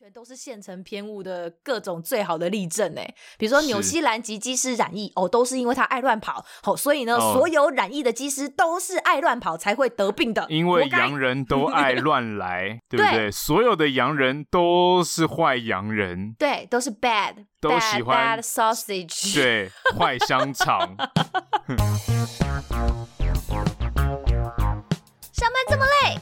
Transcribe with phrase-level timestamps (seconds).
[0.00, 10.46] 全都是现成偏误的各种最好的例证哎，比如说纽西兰籍机师染疫哦，都是因为他爱乱跑，好，所以呢，哦、所有染疫的机师都是爱乱跑才会得病的。
[10.48, 13.12] 因为洋人都爱 乱来，对不对？
[13.12, 20.96] 对，所有的洋人都是坏洋人，对，都是 bad，都喜欢 bad, bad sausage，对，坏香肠。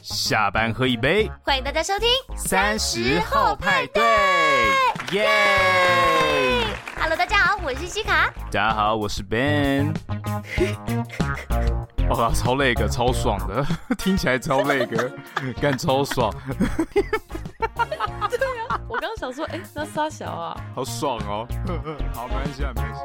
[0.01, 1.29] 下班喝一杯。
[1.43, 4.03] 欢迎大家收听三十后派对，
[5.11, 5.27] 耶
[6.99, 8.31] ！Hello，大家好，我是西卡。
[8.45, 9.93] 大家好，我是 Ben。
[12.09, 13.63] 哇，超累个，超爽的，
[13.97, 15.11] 听起来超累个，
[15.61, 16.33] 干超爽。
[17.57, 17.67] 对
[18.67, 21.47] 啊，我刚刚想说，哎，那沙小啊，好爽哦。
[22.13, 23.01] 好，没关系啊，没关系。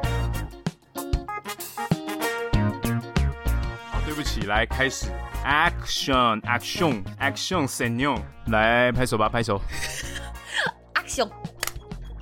[4.15, 5.07] 对不起，来开始。
[5.45, 9.59] Action, action, action, Senor，来拍手吧，拍手。
[10.95, 11.27] Action，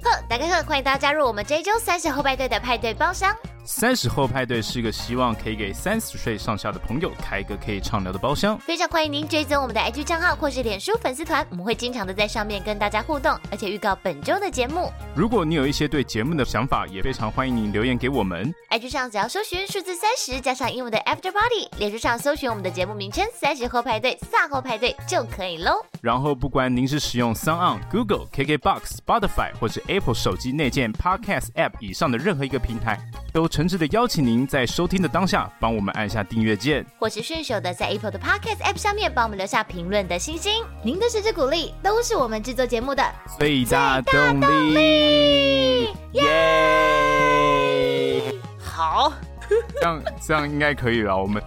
[0.01, 3.31] 呵，大家好，欢迎大家加入我们这一周三十后派对的派对包厢。
[3.65, 8.57] 三十后派对是一个希望可以给三十岁上下的朋友开一个可以畅聊的包厢。
[8.59, 14.91] 非常欢迎您追踪我们的 IG 账号或是脸书粉丝团，我们会经常的在上面跟大家互动，而且预告本周的节目。
[15.15, 18.53] 如果你有一些对节目的想法，也非常欢迎您留言给我们。
[18.69, 25.71] IG 上只要搜寻数字三十加上英文的 After Party，脸书上搜寻我们的节目名称三十后派对、卅后派对就可以喽。
[26.01, 32.99] 然后不管您是使用 SoundOn、Google、KKBox、Spotify 或是 Apple 手机内建 Podcast App 以上的任何一个平台，
[33.31, 40.65] 都诚挚的邀请您在收听的当下，帮我们按下订阅键，或是顺手的在 Apple 的 Podcast App 上面帮我们留下评论的星星。
[40.83, 43.03] 您的支持鼓励都是我们制作节目的
[43.37, 44.41] 最大动
[44.73, 45.87] 力。
[46.13, 46.23] 耶！
[48.59, 49.13] 好，
[49.79, 51.15] 这样这样应该可以了。
[51.15, 51.39] 我们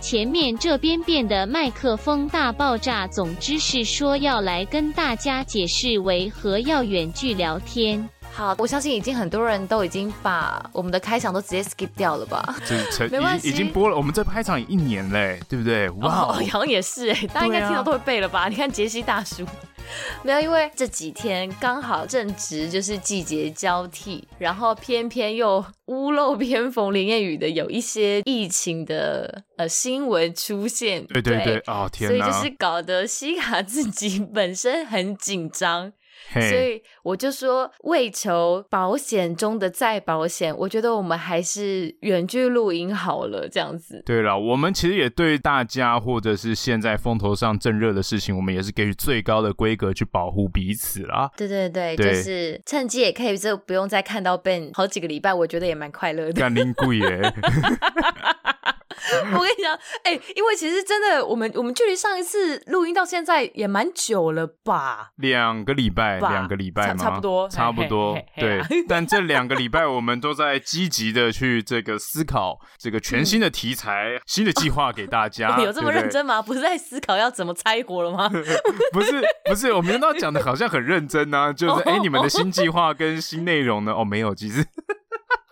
[0.00, 8.10] 前面这边变的麦克风大爆炸，总之是说要来跟大家解释为何要远距聊天。
[8.40, 12.56] 好，我相信已经很多人都已经把我们的开场都直接 skip 掉了吧？
[12.66, 13.94] 就没关系，已经播了。
[13.94, 15.90] 我们这开场已一年嘞，对不对？
[16.00, 18.44] 哇、wow，好像也是哎，大家应该听到都会背了吧？
[18.44, 19.44] 啊、你看杰西大叔，
[20.24, 35.92] 没有，因为这几天刚好正值就是季节交替，然后偏偏又屋漏偏逢连夜雨的有一些疫情的呃新闻出现，对对对，啊、哦、天哪，所以就是搞得西卡自己本身很紧张。
[36.32, 44.02] 所以我就说，为求保险中的再保险，我觉得我们还是远距录音好了，这样子。
[44.06, 51.30] 对了，我们其实也对大家，或者是现在风头上正热的事情，我们也是给予最高的规格去保护彼此啦。
[51.36, 56.32] 对对对，对就是趁机也可以，就不用再看到 Ben 好几个礼拜，我觉得也蛮快乐的。
[56.32, 57.32] 干恁贵耶！
[59.34, 59.74] 我跟你讲，
[60.04, 65.10] 哎、欸，因为其实真的，我们我们距离上一次录音到现在也蛮久了吧？
[65.16, 66.96] 两个礼拜，两个礼拜吗？
[66.96, 68.14] 差不多，差不多。
[68.14, 75.58] 嘿嘿嘿对，嘿但这两个礼拜我们都在积极的去这个思考这个全新的题材、嗯、新的计划给大家。
[75.60, 76.40] 有这么认真吗？
[76.42, 78.28] 对对不是在思考要怎么拆国了吗？
[78.92, 83.92] 不是，不是，我们都讲的好像很认真呢、啊，就是哎、欸，你们的新计划跟新内容呢？
[83.92, 84.64] 哦，没有，其实。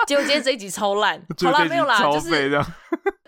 [0.07, 2.31] 结果今天这一集超烂，好啦，没有啦，就是。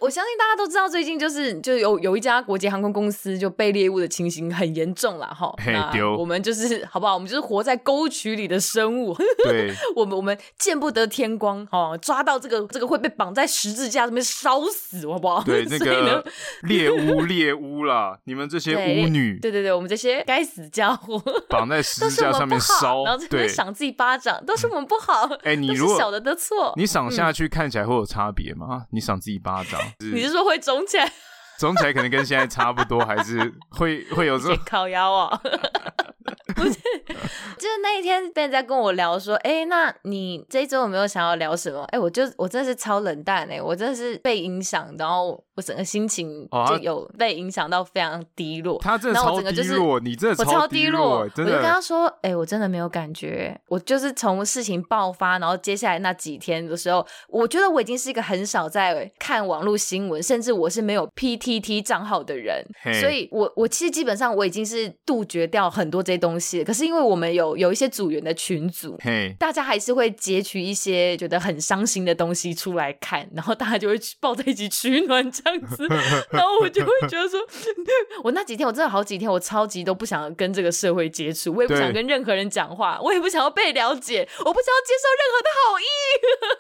[0.00, 5.53] 我相信大家都知道，最近就是就有有一家国际航空公司就被猎物的情形很严重了哈。
[5.59, 6.16] 嘿，丢！
[6.16, 7.15] 我们就是好不好？
[7.15, 9.15] 我们就是活在沟渠里的生物。
[9.44, 15.43] 对， 我们我们见不得天光哈，抓到这个这个会被绑在十字架上面烧死，好不好？
[15.44, 16.25] 对，那个
[16.62, 25.28] 猎巫猎巫啦，你们这些巫女，对对对，我们这些该死家伙绑在十字架上面烧，然后在赏自己巴掌，都是我们不好。
[25.43, 28.87] 哎，你如果小的的错，你赏下去看起来会有差别吗？
[28.91, 29.78] 你赏自己巴掌。
[29.99, 31.11] 是你是说会肿起来？
[31.59, 35.41] 肿起来可能跟现在差不多，还是会会有这种靠腰啊？
[36.55, 41.81] 不是，就是那一天 Ben 在跟我聊说，哎、欸，那你这一周有没有想要聊什么？
[41.91, 48.79] 哎、欸，我就我真的是超冷淡哎、欸，我真的是被影响，然后我整个心情就有被影响到非常低落。
[48.81, 51.21] 他真的超低落，你真的超低落。
[51.21, 53.59] 我就跟他说，哎、欸，我真的没有感觉。
[53.69, 62.65] 我就是从事情爆发，然后接下来那几天的时候，我觉得我已经是一个很少在看网络新闻，甚至我是没有 PTT 账号的人。
[63.00, 66.62] 所以我我其实基本上我已经是杜绝掉很多这些东西。
[66.62, 68.96] 可是因为我们有有一些组员的群组.
[69.38, 75.87] 大家还是会截取一些觉得很伤心的东西出来看， 然后大家就会抱在一起取暖这样子，
[76.31, 77.40] 然后我就会觉得说，
[78.22, 85.84] 我那几天我真的好几天，我超级都不想跟这个社会接触，我也不想跟任何人讲话，我也不想要被了解，我不想要接受任何的好意。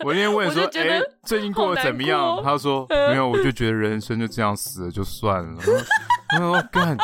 [0.06, 2.40] 我那天问说，哎、欸，最近过得怎么样？
[2.42, 5.60] 他说没有，我就觉得人生就这样死了就算了。
[6.32, 6.96] 我说干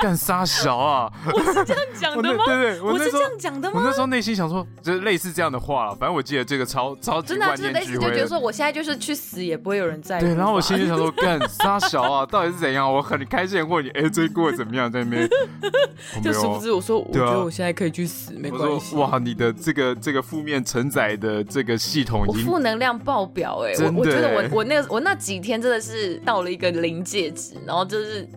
[0.00, 1.12] 干杀小啊！
[1.32, 2.44] 我是这样讲的吗？
[2.46, 3.74] 对对，我是这样讲的吗？
[3.76, 10.20] 我那时候内心想说，就是类似这样的话，反正我记得这个超超级万念俱灰，就觉得说我现在就是去死也不会有人在意。
[10.22, 12.92] 对，然后我心里想说，干杀小啊，到底是怎样？
[12.92, 14.90] 我很开心问你，哎，最近过得怎么样？
[14.90, 15.28] 在那边，
[16.24, 18.96] 就殊不知我说，我觉得我现在可以去死，没关系。
[18.96, 23.72] 哇，你的这个这个负面承载的这个系统，我负能量爆表哎！
[23.78, 28.28] 我我觉得我我那我那几天真的是到了一个临界值，然后就是。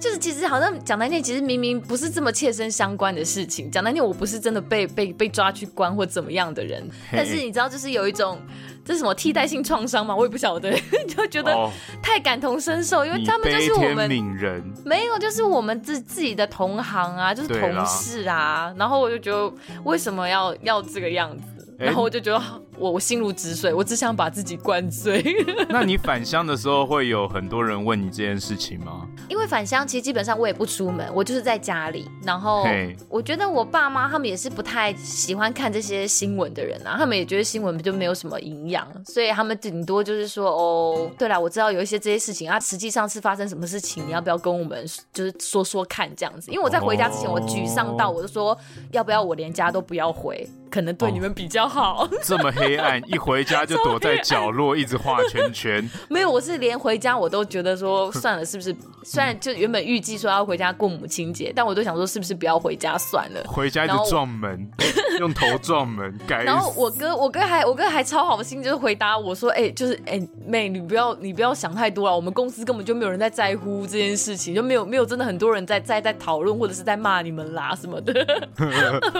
[0.00, 3.70] 就是其实好像讲难听，其实明明不是这么切身相关的事情。
[3.70, 8.40] 讲难听，我不是真的被被被抓去关或怎么样的人，但是你知道，就是有一种
[8.84, 10.14] 这是什么替代性创伤吗？
[10.16, 10.72] 我也不晓得，
[11.08, 11.54] 就觉得
[12.02, 19.52] 太感同身受，因为他们就是我们人没有，就是我们自自己的同行啊，就是同事啊，然后我就觉得
[19.84, 22.44] 为什么要要这个样子，然后我就觉得。
[22.80, 25.22] 我我心如止水，我只想把自己灌醉。
[25.68, 29.06] 那你返乡的时候会有很多人问你这件事情吗？
[29.28, 32.10] 因为返乡其实基本上我也不出门，我就是在家里。
[32.24, 32.64] 然后
[33.10, 46.50] 我觉得我爸妈他们也是不太喜欢看这些新闻的人啊，他们也觉得新闻就没有什么营养，所以他们顶多就是说哦，对了，我知道有一些这些事情啊，实际上是发生什么事情，你要不要跟我们就是说说看这样子？
[46.50, 48.56] 因为我在回家之前，我沮丧到我就说，
[48.92, 52.04] 要不要我连家都不要回，可能对你们比较好。
[52.04, 52.70] 哦、 这么黑。
[52.70, 55.90] 黑暗，一回家就躲在角落，一直画圈圈。
[56.08, 58.72] 没有，我是连回家我都觉得说 算了，是不是？
[59.02, 63.42] 虽然就原本预计说要回家过母亲节，但我都想说是不是不要回家算了。
[63.48, 64.70] 回家就撞门，
[65.18, 66.44] 用头撞门，改。
[66.44, 72.14] 然后我哥，我哥还，我哥还超好心，就是回答我说：“哎、欸，就是哎、欸，妹，你不要，你不要想太多了。
[72.14, 78.12] 我们公司根本就没有人在在乎这件事情，就没有没有真的很多人在在在讨论或者是在骂你们啦什么的。”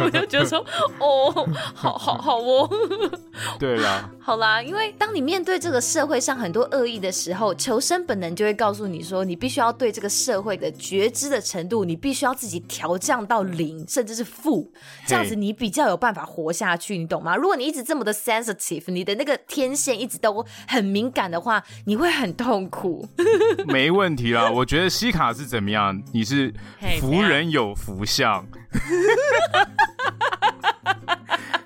[0.04, 0.64] 我就觉得说
[1.00, 2.70] ：“哦，好好好哦。
[3.58, 14.72] ”对啦，好啦，因为当你面对这个社会上很多恶意的时候，求生本能就会告诉你说，你必须要对这个社会的觉知的程度，你必须要自己调降到零， 甚至是负，
[15.06, 17.36] 这样子你比较有办法活下去，你懂吗？
[17.36, 23.08] 如果你一直这么的 sensitive，你的那个天线一直都很敏感的话，你会很痛苦。
[23.66, 26.02] 没问题啦，我觉得西卡是怎么样？
[26.12, 26.52] 你是
[27.00, 28.46] 福人有福相。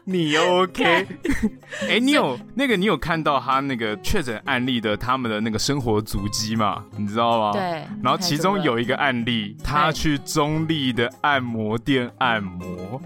[0.06, 0.85] 你 OK？
[1.89, 6.85] 哎、欸，你有那个，你有看到他那个确诊案例的他们的那个生活足迹吗？
[6.99, 7.53] 你知道吗？
[7.53, 7.62] 对。
[8.03, 13.01] 然后其中有一个案例，他去中立的按摩店按摩。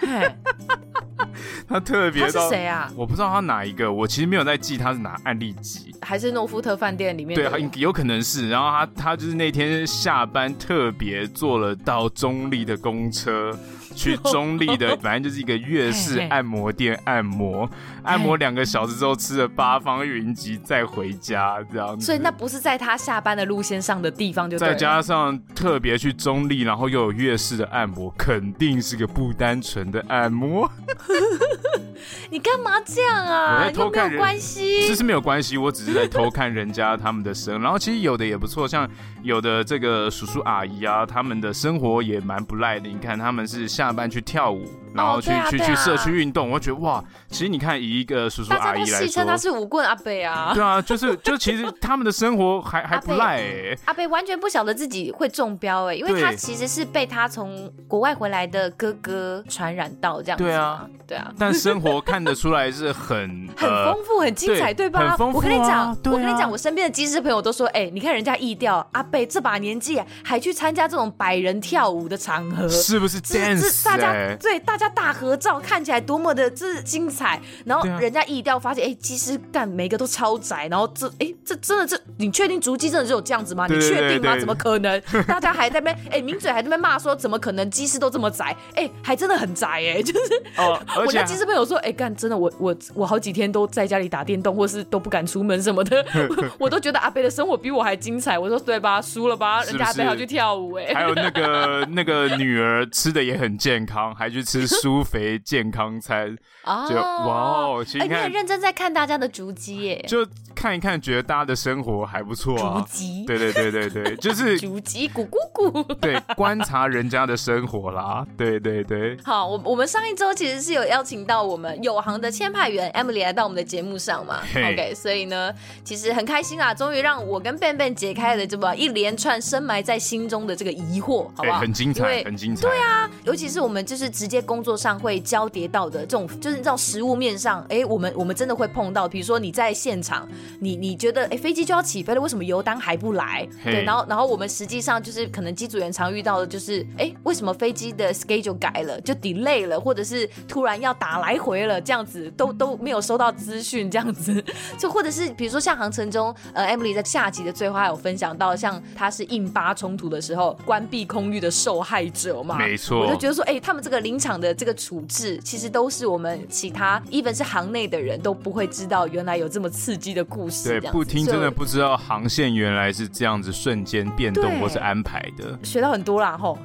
[1.68, 2.22] 他特别。
[2.22, 2.90] 他是谁啊？
[2.96, 5.94] 我不知道他哪一个，我其实没有在记他是哪案例集。
[6.02, 7.36] 还是诺夫特饭店里面？
[7.36, 8.48] 对，有可能是。
[8.48, 13.56] 然后他他就是那天下班特别坐了到中立的公车。
[13.94, 17.68] 去中立的， 反正就是一个粤式按摩店按摩，
[18.02, 22.06] 按摩两个小时之后吃了八方云集再回家这样子。
[22.06, 30.70] 所以那不是在他下班的路线上的地方就再加上特别去中立，然后又有粤式的按摩，肯定是个不单纯的按摩。
[32.30, 33.58] 你干嘛这样啊？
[33.58, 37.60] 我在偷看人，没有关系，其实没有关系，我只是在偷看人家他们的生。
[37.60, 38.88] 然后其实有的也不错，像
[39.22, 42.88] 有的这个叔叔阿姨啊，他们的生活也蛮不赖的。
[42.88, 44.66] 你看他们是下班去跳舞。
[44.92, 50.50] 然后去、哦啊啊、去去社区运动，我觉得哇，其实你看以一个叔叔阿姨来说，戏称他是舞棍阿贝啊。
[50.52, 53.78] 对啊，就是就其实他们的生活还还不赖哎、欸。
[53.84, 60.42] 阿贝完全不晓得自己会中标哎、欸，因为他其实是被他从国外回来的哥哥传染到这样子。
[60.42, 61.32] 对啊，对啊。
[61.38, 65.08] 但生活看得出来是很 很丰富、很精彩，对，对吧？
[65.08, 73.82] 很丰富、啊、我跟你讲，啊、我跟你讲，我身边的机师朋友都说，哎、欸，你看人家艺调，阿贝这把年纪还去参加这种百人跳舞的场合，是不是 dance？
[73.82, 75.58] 大家对大家大合照。
[75.70, 83.68] 看起来多么的这精彩，然后人家一调发现，哎、啊，其实干每个都超宅，然后这哎这真的这你确定足迹真的只有这样子吗？
[83.68, 84.36] 你确定吗？
[84.36, 85.00] 怎么可能？
[85.28, 88.56] 大家还在那边哎，抿嘴还在那边骂说，怎么可能机师都这么宅？
[88.74, 98.38] 哎，还真的很宅哎，就是哦，我的机师朋友说，哎干真的我我我好几天都在家里打电动，或是都不敢出门什么的， 我，我都觉得阿贝的生活比我还精彩。
[98.38, 99.00] 我说对吧？
[99.02, 99.62] 输了吧？
[99.64, 105.38] 人家阿北还去跳舞哎，还有那个 那个女儿吃的也很健康，还去吃舒肥。
[105.44, 107.84] 健康餐 哦，就哇哦！
[107.84, 112.80] 其实你很认真在看大家的足迹耶，就看一看，觉得大家的生活还不错啊。
[112.80, 115.94] 足迹，对对对对对，就是足迹，咕咕咕。
[115.94, 119.16] 对，观察人家的生活啦，对对对。
[119.24, 124.40] 好，我我们上一周其实是有邀请到我们们有行的签派员 Emily 来到我们的节目上嘛。
[124.54, 125.52] OK，所以呢，
[125.84, 131.58] 其实很开心啊，终于让我跟 Ben Ben 解开了这么一连串深埋在心中的这个疑惑，好不好？
[131.58, 132.68] 欸、很精彩，很精彩。
[132.68, 154.42] 对啊，尤其是我们就是直接工作上会交叠到的这种，就是这种实物面上，哎、欸，我们我们真的会碰到，比如说你在现场，你你觉得哎、欸、飞机就要起飞了，为什么油单还不来对，然后然后我们实际上就是可能机组员常遇到的就是，哎、欸，为什么飞机的 schedule 改了，就 delay 了，或者是突然要打来回了，这样子都都没有收到资讯，这样子，
[154.78, 170.80] 就或者是比如说像航程中，呃，Emily 在下集的最后还有分享到，像他是印巴冲突的时候关闭空域的受害者嘛，没错，我就觉得说，哎、欸，他们这个临场的这个处置，其实都是我们其他 even 是行内的人都不会知道，原来有这么刺激的故事。
[170.80, 176.58] 对，不听真的不知道航线原来是这样子瞬间变动或是安排的，学到很多啦，吼，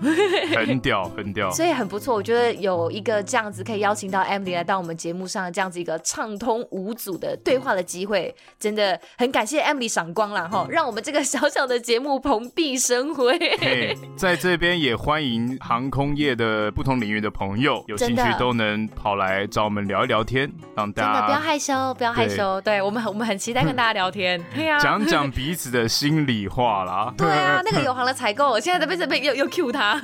[0.56, 2.16] 很屌，很屌， 所以很不错。
[2.16, 13.38] 我觉得有一个这样子可以邀请到 Emily 来到我们节目上，这样子一个畅通无阻的对话的机会，真的很感谢 Emily 赏光了哈，让我们这个小小的节目蓬荜生辉。
[13.38, 22.62] Hey, 在这边也欢迎航空业的不同领域的朋友，有兴趣都能跑来找我们聊一聊天，让大家真的不要害羞，不要害羞。
[22.62, 24.44] 对，对我们很我们很期待跟大家聊天，
[24.82, 27.14] 讲讲彼此的心里话啦。
[27.18, 30.00] 对啊，那个有行的采购， 现在在被这边又又 cue 他。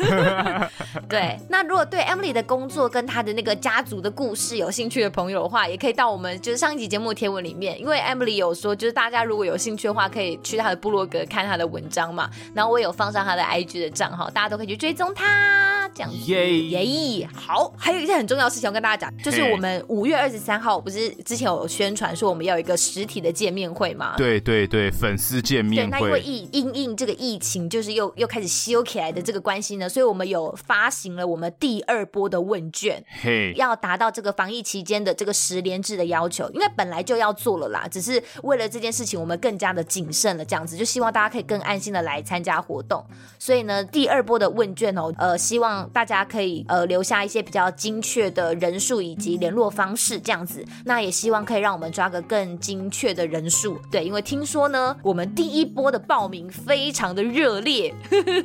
[1.10, 12.30] 对，那如果对 Emily 的工作跟他的那个家族的故事有兴趣的朋友的话，也可以到我们就是上一集节目贴文里面，因为 Emily 有说，就是大家如果有兴趣的话，可以去他的部落格看他的文章嘛。
[12.54, 16.18] 然后我有放上他的 IG 的账号，大家都可以去追踪他他，这样子。
[16.32, 17.74] 耶耶，好。
[17.78, 24.14] 还有一件很重要的事情要跟大家讲，就是我们五月二十三号不是之前有宣传说我们要有一个实体的见面会吗？
[24.18, 25.92] 对对对，粉丝见面会。
[25.92, 43.04] 对，那因为疫因应这个疫情，就是又又开始修起来的这个关系呢，所以我们有发行了我们第二波的问卷，嘿，要达到这个防疫期间的这个十连制的要求，因为本来就要做了啦，只是为了这件事情，我们更加的谨慎了，这样子就希望大家可以更安心的来参加活动。
[43.40, 50.64] 所以呢，第二波的问卷哦，呃，希望大家可以呃留下一些比较精确的人数以及联络方式，这样子。
[50.86, 57.94] 那也希望可以让我们抓个更精确的人数，对，因为听说呢，我们第一波的报名非常的热烈，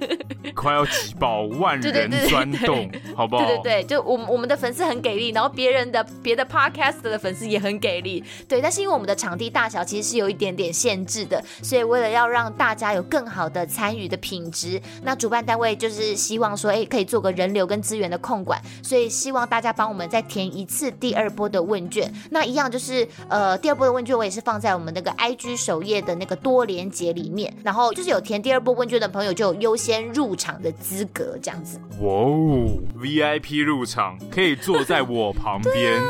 [0.55, 3.45] 快要挤爆万人钻洞，好不好？
[3.45, 8.61] 对对对，就我们我们的粉丝很给力，然后别人的别的 podcast 的粉丝也很给力，对。
[8.61, 22.13] 但是因为我们的场地大小其实是有一点点限制的，所以为了要让大家有更好的参与的品质，那主办单位就是希望说，哎，可以做个人流跟资源的控管，所以希望大家帮我们再填一次第二波的问卷。
[22.31, 31.81] 那一样就是，呃，第二波的问卷我也是放在我们那个 IG 首页的那个多连结里面，然后就是有填第二波问卷的朋友就有优先入场的资格，这样子。
[32.01, 32.69] 哇哦
[32.99, 36.01] ，VIP 入场可以坐在我旁边。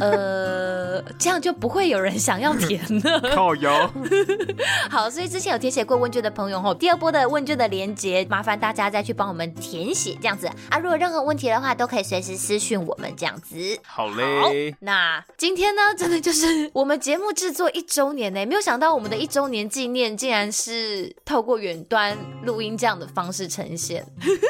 [0.00, 3.20] 呃，这样就不会有人想要填了。
[3.34, 3.90] 靠腰。
[4.90, 10.78] 好，所以之前有填写过问卷的朋友吼，第二波的问卷的连接，麻烦大家再去帮我们填写，这样子啊。
[10.78, 13.56] 如果有任何问题的话，都可以随时私讯我们这样子。
[13.84, 14.70] 好嘞。
[14.70, 24.04] 好，那今天呢，真的就是 我们节目制作一周年呢，没有想到我们的一周年纪念，竟然是透过远端录音这样的方式呈现。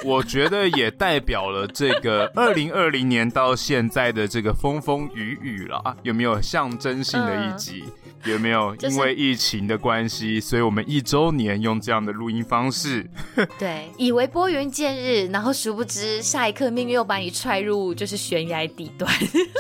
[0.04, 7.85] 我觉得也代表了这个二零二零年到现在的这个风风雨雨了，有没有象征性的一集？
[8.25, 13.09] 嗯、有没有 因为疫情的关系，就是、所以我们一周年用这样的录音方式？
[13.59, 19.11] 对，以为拨云见日，然后殊不知下一刻命运又把你踹入就是悬崖底端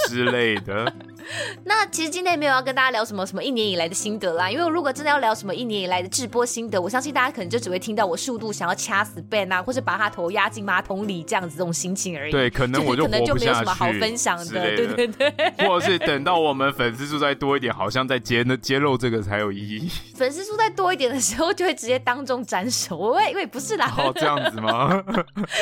[0.08, 0.92] 之类的。
[1.64, 12.32] 那其实今天也没有要跟大家聊什么什么一年以来的心得啦，因为如果真的要聊什么一年以来的直播心得，我相信大家可能就只会听到我速度想要掐死 Ben 啊，或是把他头压进马桶里这样子这种心情而已。
[12.32, 15.34] 对，可能我就可能就没有什么好分享的，的对对对。
[15.68, 19.90] 或者是等到我们粉丝数再多一点，好像在揭那揭露这个才有意义。
[20.16, 22.96] 粉丝数再多一点的时候，就会直接当众斩首。
[22.98, 25.02] 喂喂，不是啦，哦，这样子吗？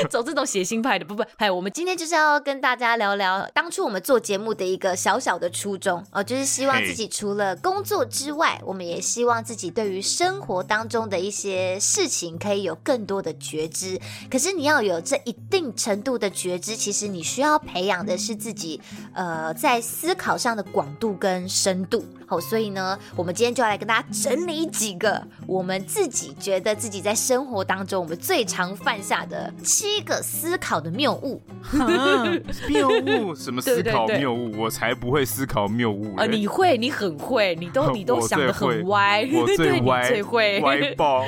[0.08, 13.98] 走这种血腥派的，不不，哎，我们今天就是要跟大家聊聊当初我们做节目的一个小小的初衷哦，就是希望自己除了工作之外，我们也希望自己对于生活当中的一些事情可以有更多的觉知。
[14.30, 18.78] 可是你要有这一定程度的觉知，其实你需要培养的是自己
[19.14, 22.04] 呃在思考上的广度跟深度。
[22.26, 31.40] 好，所以呢，我们今天就要来跟大家整理几个我们自己觉得自己在生活当中我们最常犯下的七个思考的谬误。
[32.68, 33.34] 谬误？
[33.34, 34.52] 什么思考谬误？
[34.58, 36.16] 我才不会思考谬误。
[36.16, 41.24] 啊，你会，你很会，你都 你都想的很歪，我最 歪，最会歪爆。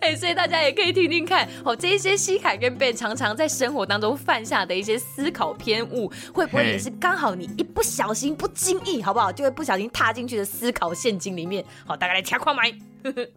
[0.00, 11.64] 哎，所以大家也可以听听看，哦，这一些西凯跟 Ben 常常在生活当中犯下的一些思考偏误，会不会也是刚好你一不小心、不经意，好不好，就会不小心踏进去的思考陷阱里面？
[11.84, 12.72] 好，大家来掐矿买。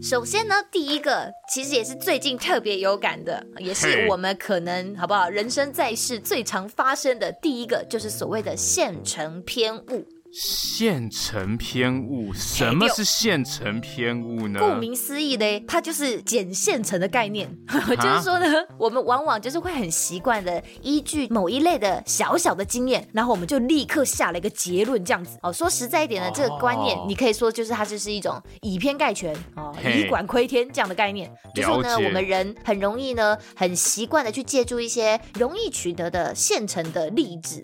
[0.00, 5.28] 首先呢，第一个其实也是最近特别有感的，也是我们可能好不好？
[5.28, 10.06] 人生在世最常发生的第一个，就是所谓的现成偏误。
[10.40, 14.60] 现成偏误，什么是现成偏误呢？
[14.60, 17.50] 顾名思义嘞，它就是捡现成的概念。
[17.66, 18.46] 就是说呢，
[18.78, 25.36] 我们往往就是会很习惯的依据某一类的小小的经验，然后我们就立刻下了一个结论，这样子。
[25.42, 31.28] 哦，说实在一点呢，这个观念你可以说就是它就是一种以偏概全哦，以管窥天这样的概念。
[31.52, 37.60] 就说呢，我们人很容易呢，很习惯的去借助一些容易取得的现成的例子。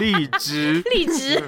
[0.00, 1.38] 荔枝，荔枝，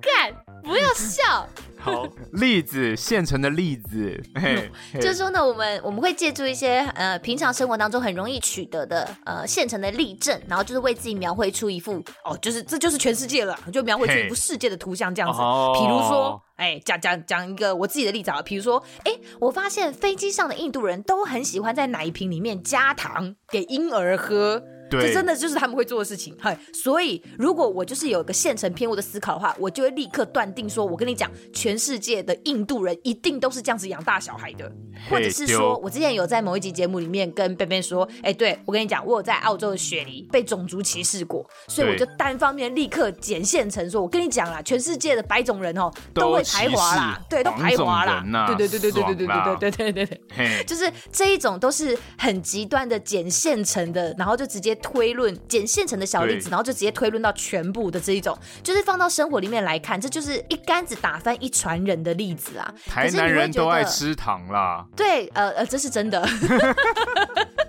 [0.00, 1.48] 干，不要笑。
[1.82, 15.38] 好，例子，现成的例子，嘿，就是说呢，我们我们会借助一些呃平常生活当中很容易取得的呃现成的例证，然后就是为自己描绘出一幅哦，就是这就是全世界了，就描绘出一幅世界的图像这样子。
[15.38, 24.62] 比如说，哎，讲讲讲一个我自己的例子啊，比如说，哎，我发现飞机上的印度人都很喜欢在奶瓶里面加糖给婴儿喝。
[24.90, 26.58] 对这真的就是他们会做的事情，嗨！
[26.72, 34.70] 所以如果我就是有一个现成偏误的思考的话，我就会立刻断定说，我跟你讲，全世界的印度人一定都是这样子养大小孩的，
[35.08, 54.76] 或者是说我之前有在某一集节目里面跟 Ben 说，哎，对，我跟你讲，我有在澳洲的雪梨被种族歧视过，所以我就单方面立刻剪现成说，我跟你讲啦，全世界的白种人哦都会排华啦，对，都排华啦，对对对对对对对对对对对对，就是这一种都是很极端的剪现成的，然后就直接。
[54.80, 62.74] 推论捡现成的小例子，然后就直接推论到全部的这一种，就是放到生活里面来看，这就是一竿子打翻一船人的例子啊！
[62.86, 66.26] 台南人都爱吃糖啦，对，呃呃，这是真的。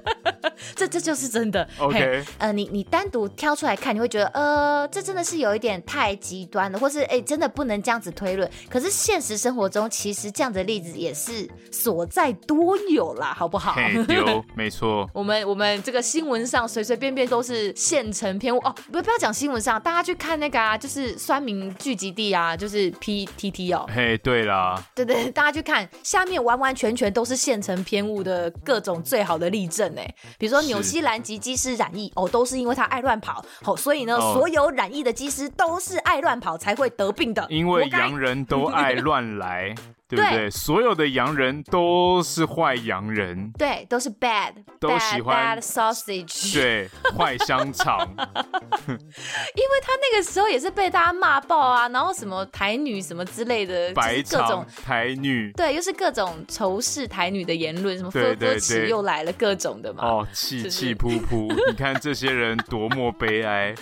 [0.75, 1.67] 这这就是真的。
[1.79, 8.49] OK，呃，你你单独挑出来看，你会觉得，呃，这真的是有一点太极端了，或是哎，真的不能这样子推论。
[8.69, 13.75] 可是现实生活中，其实这样的例子也是所在多有啦，好不好？
[14.09, 15.09] 有，没错。
[15.13, 23.85] 我们我们这个新闻上随随便便都是现成偏误哦，不不要讲新闻上，大家去看那个啊，就是酸民聚集地啊，就是 PTT 哦。
[23.93, 30.61] 嘿，对啦，对对，大家去看下面完完全全都是现成偏误的各种最好的例证哎，比如说。
[30.71, 37.45] 纽西兰籍机师染疫哦，都是因为他爱乱跑，好，所以呢，哦、所有染疫的机师都是爱乱跑才会得病的。
[37.49, 39.75] 因为洋人都爱乱来。
[40.15, 40.25] 对。
[40.25, 40.41] 不对？
[40.41, 47.99] 对，所有的洋人都是坏洋人，对，都是 bad，都喜欢 bad sausage，对，坏香肠。
[48.07, 60.03] 因为他那个时候也是被大家骂爆啊，然后什么台女什么之类的，白各种台女，对，又是各种仇视台女的言论，什么哥哥池又来了，各种的嘛。
[60.03, 63.73] 哦，气气噗噗， 你看这些人多么悲哀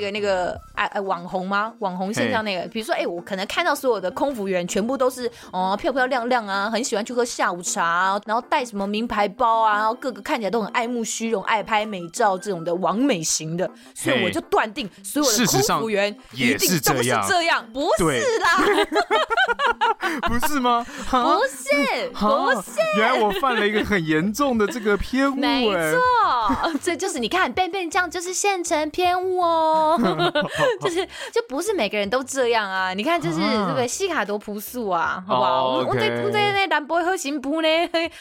[0.00, 1.72] 一个那个哎哎网红吗？
[1.80, 13.70] 网红现象那个比如说哎我可能看到所有的空服员全部都是哦漂漂亮亮啊很喜欢去喝下午茶然后带什么名牌包啊然后各个看起来都很爱慕虚荣爱拍美照这种的完美型的。
[13.94, 18.04] 所以我就断定所有的空服员一定都是这样不是
[18.38, 18.48] 啦。
[20.28, 20.84] 不是吗？
[21.10, 22.70] 不是不是。
[22.96, 26.00] 原来我犯了一个很严重的这个偏误没错
[26.82, 29.89] 这就是你看便便酱就是现成偏误哦。
[30.80, 32.92] 就是 就不是每个人都这样啊！
[32.94, 35.76] 你看，就是这个西卡多朴素啊，好不好？
[35.78, 37.68] 我们在在那兰博喝行不呢？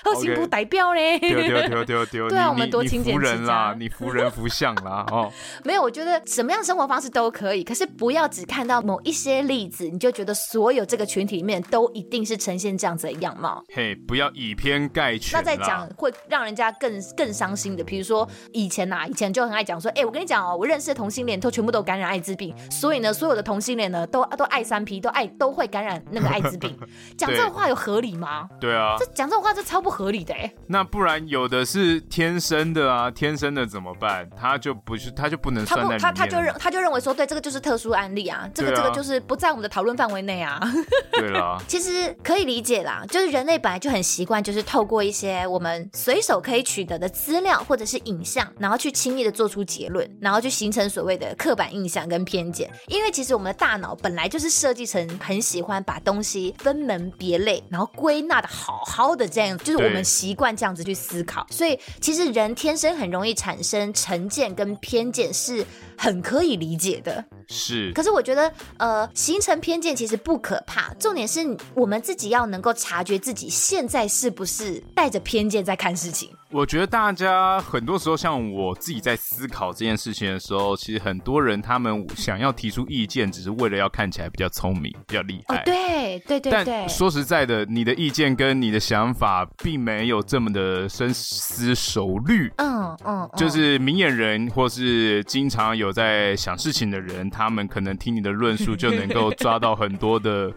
[0.03, 1.19] 喝行不代表呢？
[1.19, 2.29] 丢丢丢丢丢！
[2.29, 5.31] 对啊，我们多勤俭人啦，你服人服相啦 哦。
[5.63, 13.63] 没有，我觉得什么样生活方式都可以，可是不要只看到某一些例子，你就觉得所有这个群体里面都一定是呈现这样子的样貌。
[13.73, 15.37] 嘿，不要以偏概全。
[15.39, 21.49] 那再讲会让人家更更伤心的，比如说以前呐，以前就很爱讲说，哎，我跟你讲哦，我认识的同性恋都。
[21.49, 26.77] 全部都感染艾滋病，所以呢，所有的同性恋呢，都都爱三 P，都爱都会感染那个艾滋病。
[27.17, 28.47] 讲这个话有合理吗？
[28.59, 30.51] 对啊，这讲这种话这超不合理的哎。
[30.67, 34.29] 那不然有的是天生的啊，天生的怎么办？
[34.35, 35.99] 他就不是，他就不能算在里面。
[35.99, 40.59] 他他就认他就认为说，对，这个就是特殊案例啊，这个这个就是不在我们的讨论范围内啊。
[41.11, 65.65] 对啦， 其实可以理解啦，就是人类本来就很习惯，就是透过一些我们随手可以取得的资料或者是影像，然后去轻易的做出结论，然后去形成所谓的刻板印象跟偏见，因为其实我们的大脑本来就是设计成很喜欢把东西分门别类，然后归纳的好好的这样，就是我们习惯这样子去思考，所以其实人天生很容易产生成见跟偏见，是
[65.97, 67.23] 很可以理解的。
[67.47, 71.39] 是，可是我觉得，呃，形成偏见其实不可怕，重点是
[71.73, 76.29] 我们自己要能够察觉自己现在是不是带着偏见在看事情。
[76.51, 85.57] 我觉得大家很多时候，像我自己在思考这件事情的时候，其实很多人他们想要提出意见，只是为了要看起来比较聪明、比较厉害。
[85.57, 86.65] 哦，对对对对。
[86.65, 92.51] 但说实在的，你的意见跟你的想法并没有这么的深思熟虑。
[92.57, 93.29] 嗯嗯。
[93.37, 100.51] 就是明眼人或是经常有在想事情的人，他们可能听你的论述就能够抓到很多的。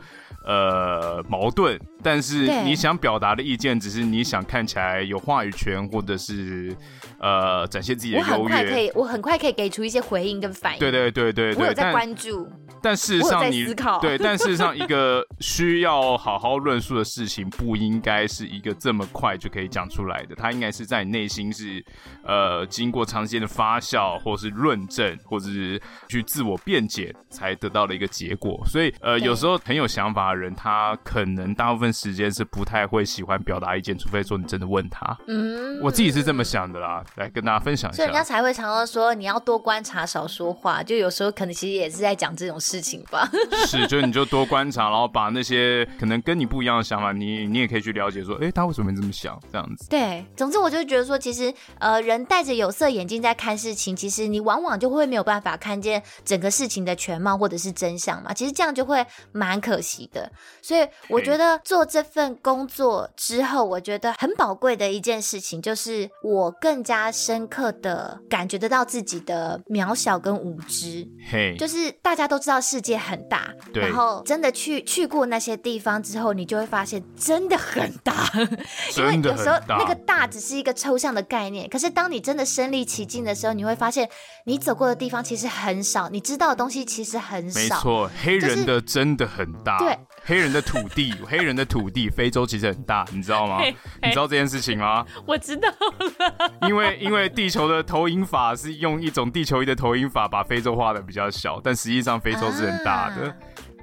[0.45, 6.75] 呃，矛盾，但是你想表达的意见，只是你想看起来有话语权，或者是
[7.23, 8.33] 呃，展现自己的优越。
[8.33, 10.81] 我很快可以，我很快可以给出一些回应跟反应。
[10.81, 12.51] 对对对对对，我有在关注。
[12.83, 20.35] 但事实上你，你对， 但事实上，一个需要好好论述的事情，不应该是一个这么快就可以讲出来的。
[20.35, 21.85] 它应该是在你内心是
[22.25, 28.61] 呃，经过长时间的发酵，或是论证，或者是去自我辩解，才得到的一个结果。
[28.67, 35.17] 所以呃，有时候很有想法的人，他可能大部分时间是不太会喜欢表达意见，除非说你真的问他。
[35.29, 37.97] 嗯，我自己是这么想的啦，来跟大家分享一下。
[37.97, 40.83] 所以人家才会常常说，你要多观察，少说话。
[40.83, 42.83] 就有时候可能其实也是在讲这种事。
[42.83, 43.31] 情吧，
[43.65, 49.41] 是，就你就多观察，然后把那些可能跟你不一样的想法，你你也可以去了解，说，哎，他为什么这么想？
[49.53, 49.89] 这样子。
[49.89, 58.35] 对，总之我就觉得说，其实呃，人戴着有色眼镜在看事情，其实你往往就会没有办法看见整个事情的全貌或者是真相嘛。
[58.35, 60.29] 其实这样就会蛮可惜的。
[60.61, 71.09] 所以我觉得做这份工作之后，我觉得很宝贵的一件事情，就是我更加深刻的感觉得到自己的渺小跟无知。
[71.31, 72.61] 嘿，就是大家都知道。
[72.63, 78.31] 世界很大，然后真的去去过那些地方之后，你就会发现真的很大。
[78.97, 84.09] 因为有时候那个大只是一个抽象的概念，可是当你真的身临其境的时候，你会发现
[84.47, 87.61] 你走过的地方其实很少，你知道的东西其实很少。
[87.61, 89.79] 没错，黑人的真的很大。
[89.79, 93.61] 对，黑人的土地，黑人的土地，非洲其实很大，你知道吗？
[94.03, 95.05] 你知道这件事情吗？
[95.27, 96.69] 我知道了。
[96.69, 102.53] 因为因为地球的投影法是用一种地球仪的投影法把非洲画的比较小，但实际上非洲。
[102.53, 103.35] 是很大的。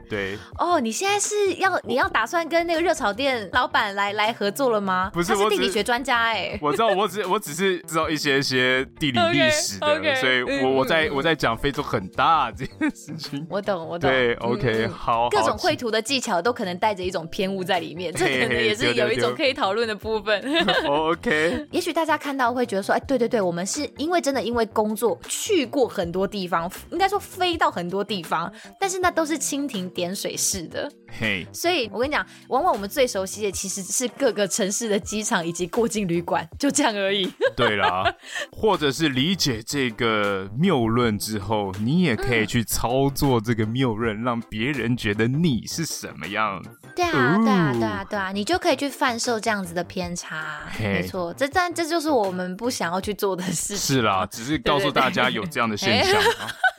[0.09, 5.09] 对哦，你现在是要你要打算跟那个热炒店老板来来合作了吗？
[5.13, 6.57] 不是，他是地理学专家哎。
[6.61, 13.45] 我知道，我只我只是知道一些一些地理历史的， okay, okay, 所以我我在我在讲非洲很大这件事情。
[13.49, 14.09] 我懂，我懂。
[14.09, 15.29] 对，OK，嗯好。
[15.29, 20.41] 各种绘图的技巧都可能带着一种偏误在里面， 这可能也是有一种可以讨论的部分。
[20.87, 21.67] OK。
[21.71, 30.89] 也许大家看到会觉得说，哎，对对对，我们是因为真的因为工作去过很多地方，应该说飞到很多地方，但是那都是蜻蜓点水式的。
[31.19, 37.29] 嘿.所以我跟你讲，往往我们最熟悉的其实是各个城市的机场以及过境旅馆，就这样而已。
[37.57, 38.13] 对啦，
[38.51, 46.69] 或者是理解这个谬论之后，你也可以去操作这个谬论，嗯、让别人觉得你是什么样子。
[46.95, 50.61] 对啊，对啊，对啊，对啊，你就可以去贩售这样子的偏差。
[50.79, 53.77] 没错，这但这就是我们不想要去做的事情。
[53.77, 56.21] 是啦，只是 告诉大家有这样的现象。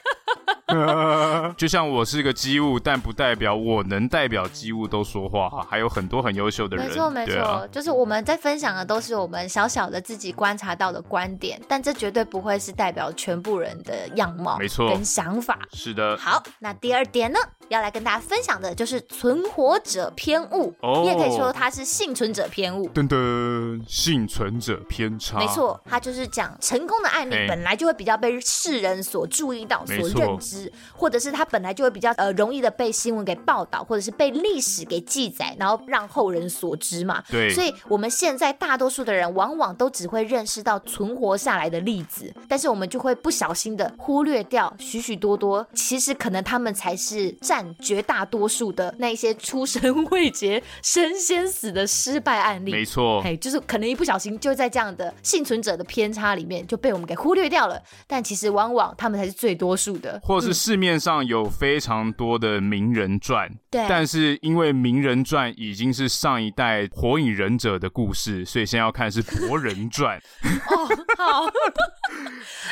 [1.57, 5.67] 就像我是个机务，但不代表我能代表机务都说话哈。
[5.69, 15.59] 还有很多很优秀的人，没错没错，啊、就是我们在分享的都是我们小小的自己观察到的观点，但这绝对不会是代表全部人的样貌，没错，跟想法。
[15.73, 16.17] 是的。
[16.17, 22.89] 好，那第二点呢，要来跟大家分享的就是存活者偏误，哦、你也可以说它是幸存者偏误。
[22.91, 25.39] 噔噔，幸存者偏差。
[25.39, 30.60] 没错，它就是讲成功的案例本来就会比较被世人所注意到、所认知。
[30.93, 37.23] 或者是他本来就会比较呃容易的被新闻给报道，或者是被历史给记载，然后让后人所知嘛。
[37.31, 52.73] 对，所以我们现在大多数的人往往都只会认识到存活下来的例子，但是我们就会不小心的忽略掉许许多多，其实可能他们才是占绝大多数的那一些出生未捷身先死的失败案例。
[52.73, 60.21] 没错，哎，就是可能一不小心就在这样的幸存者的偏差里面就被我们给忽略掉了，但其实往往他们才是最多数的。
[60.23, 70.19] 或是就是市面上有非常多的名人传，对，但是因为名人传已经是上一代火影忍者的故事，所以现在要看是博人传。
[70.69, 71.47] 哦，好。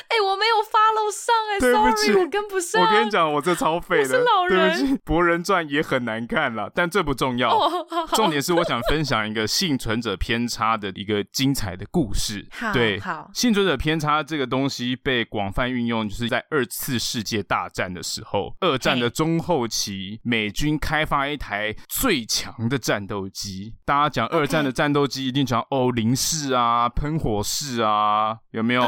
[0.08, 2.82] 哎、欸，我没有 follow 上哎、欸，对不起，sorry, 我跟不上。
[2.82, 4.76] 我跟你讲，我这超废的，是老人。
[4.76, 7.50] 对不起，博人传也很难看了，但这不重要。
[7.50, 12.46] 哦、重点是我想分享一个幸存者偏差的一个精彩的故事。
[12.52, 23.72] 好对，好，幸存者偏差这个东西被广泛运用，就是在二次世界大战的时候，二战的中后期，美军开发一台最强的战斗机。
[23.86, 28.82] 大家讲二战的战斗机，一定讲哦，零式啊，喷火式啊，有没有？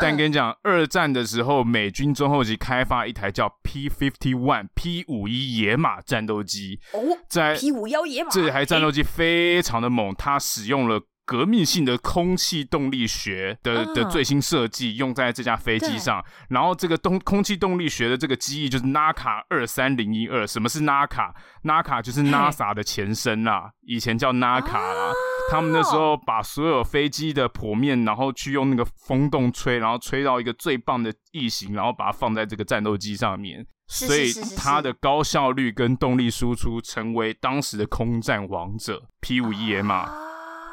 [0.00, 6.80] 但跟你讲，二战的时候，美军中后期开发一台叫 P fifty one P 五一野马战斗机。
[6.92, 11.00] 哦，在 P 五幺野马这台战斗机非常的猛，它使用了。
[11.30, 20.44] 革命性的空气动力学的的最新设计用在这架飞机上，然后这个动空气动力学的这个机翼就是 NACA 二三零一二。
[20.44, 25.12] 什么是 NACA？NACA 就是 NASA 的前身啦，以前叫 NACA 啦。
[25.52, 33.64] 他们那时候把所有飞机的剖面，然后去用那个风洞吹，然后吹到一个最棒的异形，然后把它放在这个战斗机上面。
[33.86, 40.10] 所以它的高效率跟动力输出成为当时的空战王者 P 五一野马。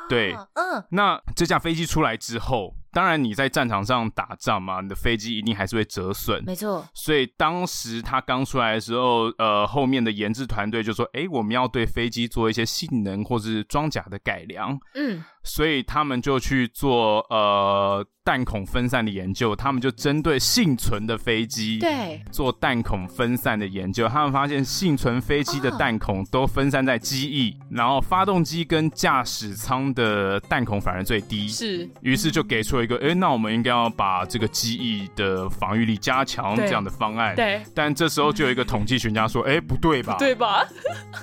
[0.10, 6.86] 对，嗯，那这架飞机出来之后，当然你在战场上打仗嘛，你的飞机一定还是会折损，没错。
[6.94, 18.06] 所以当时它刚出来的时候，呃，后面的研制团队就说：“哎，我们要对飞机做一些性能或是装甲的改良。”嗯，所以他们就去做呃。
[18.28, 24.06] 弹孔分散的研究，他们就针对幸存的飞机对做弹孔分散的研究。
[24.06, 31.48] 他们发现幸存飞机的弹孔都分散在机翼，然后发动机跟驾驶舱的弹孔反而最低。
[31.48, 37.34] 是，于是就给出了一个，哎，那我们应该要把这个机翼的防御力加强这样的方案。
[37.34, 40.18] 对，但这时候就有一个统计学家说，哎，不对吧？
[40.20, 40.68] 对吧？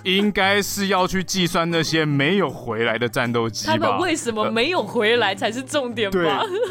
[0.04, 3.74] 应该是要去计算那些没有回来的战斗机吧？
[3.74, 6.18] 他们为什么没有回来才是重点吧？
[6.18, 6.29] 对，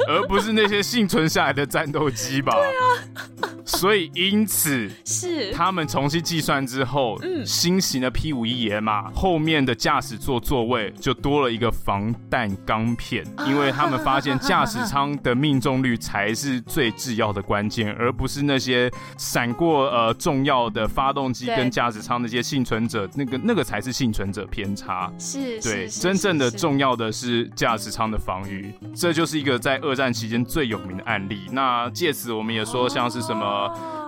[0.08, 2.54] 而不是那些幸存下来的战斗机吧？
[2.58, 25.12] 对啊，所以因此是他们重新计算之后，嗯，新型的 P 五一野马后面的驾驶座座位就多了一个防弹钢片，因为他们发现驾驶舱的命中率才是最重要的关键，而不是那些闪过呃重要的发动机跟驾驶舱那些幸存者，那个那个才是幸存者偏差。
[25.18, 30.43] 是，对，真正的重要的是驾驶舱的防御，这就是一个在二战期间。
[30.43, 33.46] 最有名的案例，那借此我们也说，像是什么，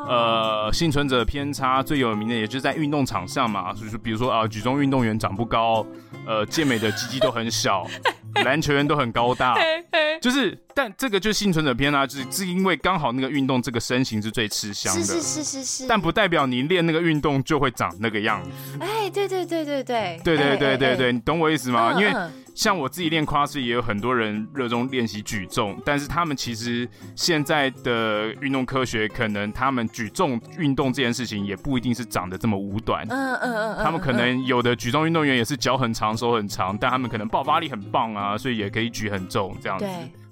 [0.08, 5.84] 呃，幸存者偏差最有名的，也就是在运动场上嘛，就是比如说啊，举重运动员长不高，
[6.28, 7.88] 呃，健美的鸡鸡都很小，
[8.44, 9.56] 篮球员都很高大，
[10.22, 18.50] 就是，但这个就是幸存者偏差，就是是因为刚好那个运动这个身形是最吃香的，是是是是是，但不代表你练那个运动就会长那个样子。
[18.80, 21.94] 哎，对对对对对，对对对对对对，你懂我意思吗？
[22.00, 22.14] 因为。
[22.56, 33.06] 像我自己练 CrossFit 也有很多人热衷练习举重，但是他们其实现在的运动科学，可能他们举重运动这件事情也不一定是长得这么五短。
[33.10, 39.86] 嗯嗯嗯，他们可能有的举重运动员也是脚很长、手很长，但他们可能爆发力很棒啊，所以也可以举很重这样子。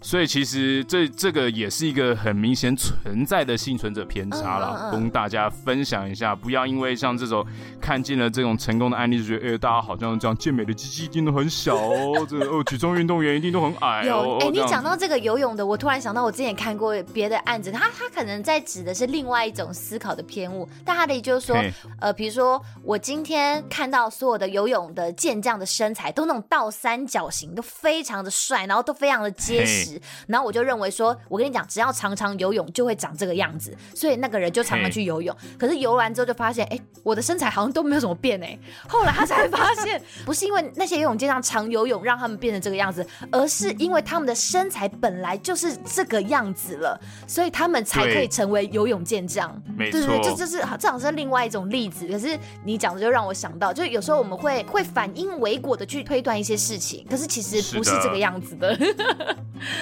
[0.04, 6.36] 所以其实这这个也是一个很明显存在的幸存者偏差啦，供大家分享一下。
[6.36, 7.44] 不要因为像这种
[7.80, 14.38] 看见了这种成功的案例，就觉得哎、欸，大家好像这样健美的鸡鸡一定都很小哦，这个 哦举重运动员一定都很矮哦。
[14.42, 21.56] 有哎，你讲到这个游泳的，我突然想到我之前也看过别的案子，他他可能在指的是另外一种思考的偏误，但他的意思就是说，
[22.02, 29.93] 呃，比如说我今天看到所有的游泳的健将的身材都那种倒三角形，都非常的帅，然后都非常的结实。
[30.28, 35.36] 然后我就认为说，我跟你讲，只要常常游泳就会长这个样子，所以那个人就常常去游泳。
[35.58, 38.58] 可是游完之后就发现，哎，我的身材好像都没有什么变哎。
[38.88, 49.50] 后来他才发现， 不是因为那些游泳健将常游泳让他们变成这个样子，而是因为他们的身材本来就是这个样子了，所以他们才可以成为游泳健将。
[49.78, 52.08] 没错，对对对，这就是这好像是另外一种例子。
[52.08, 58.78] 可是你讲的就让我想到，就有时候我们会会反因为果的去推断一些事情，可是其实不是这个样子的。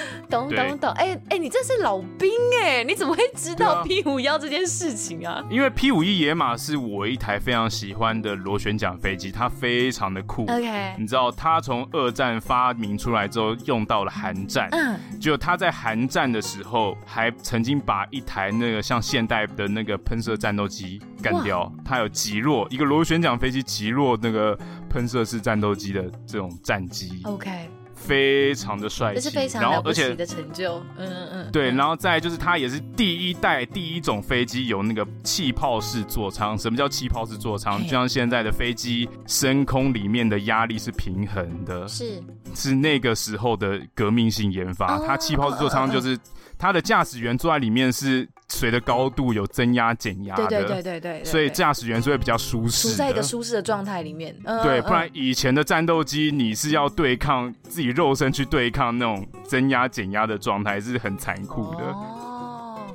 [0.30, 2.30] 懂懂懂，哎哎，你这是老兵
[2.62, 5.44] 哎，你怎么会知道 P 五幺这件事情啊？
[5.50, 10.42] 因为 P 五一野马是我一台非常喜欢的螺旋桨飞机，它非常的酷。
[10.42, 27.20] OK，你知道它从二战发明出来之后用到了韩战，嗯，就它在韩战的时候还曾经把一台那个像现代的那个喷射战斗机干掉，它有击落一个螺旋桨飞机击落那个喷射式战斗机的这种战机。
[27.24, 27.68] OK。
[28.02, 30.78] 非常的帅气，这是非常了不起的成就。
[30.98, 36.58] 嗯嗯嗯，对，然后再就是它也是第一代第一种飞机有那个气泡式座舱。
[36.58, 37.80] 什么叫气泡式座舱？
[37.82, 42.22] 就像现在的飞机升空里面的压力是平衡的，是
[42.54, 44.98] 是那个时候的革命性研发。
[45.06, 46.18] 它气泡式座舱就是。
[46.62, 54.32] 他的驾驶员坐在里面是随着高度有增压减压的，对对对对对，所以驾驶员是会比较舒适，处在一个舒适的状态里面。
[54.44, 61.78] 嗯、对，不然以前的战斗机你是要对抗自己肉身去对抗那种增压减压的状态，是很残酷的。
[61.78, 62.21] 哦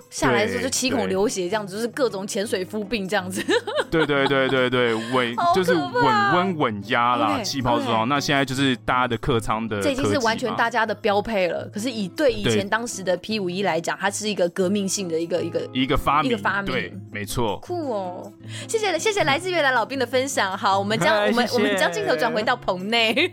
[0.10, 3.44] 下来的时候就七孔流血，这样子就是各种潜水夫病这样子。
[3.92, 5.94] 对对对对对，稳就是稳
[6.34, 8.08] 温稳压啦，气泡装。
[8.10, 11.70] 那现在就是大家的客舱的，这已经是完全大家的标配了。
[11.74, 17.58] 可是以对以前当时的 P 五一来讲，它是一个革命性的一个一个一个发明，一个发明，对，没错。
[17.60, 18.32] 酷哦，
[18.68, 20.58] 谢谢谢谢来自越南老兵的分享。
[20.58, 23.32] 好，我们将我们我们将镜头转回到棚内。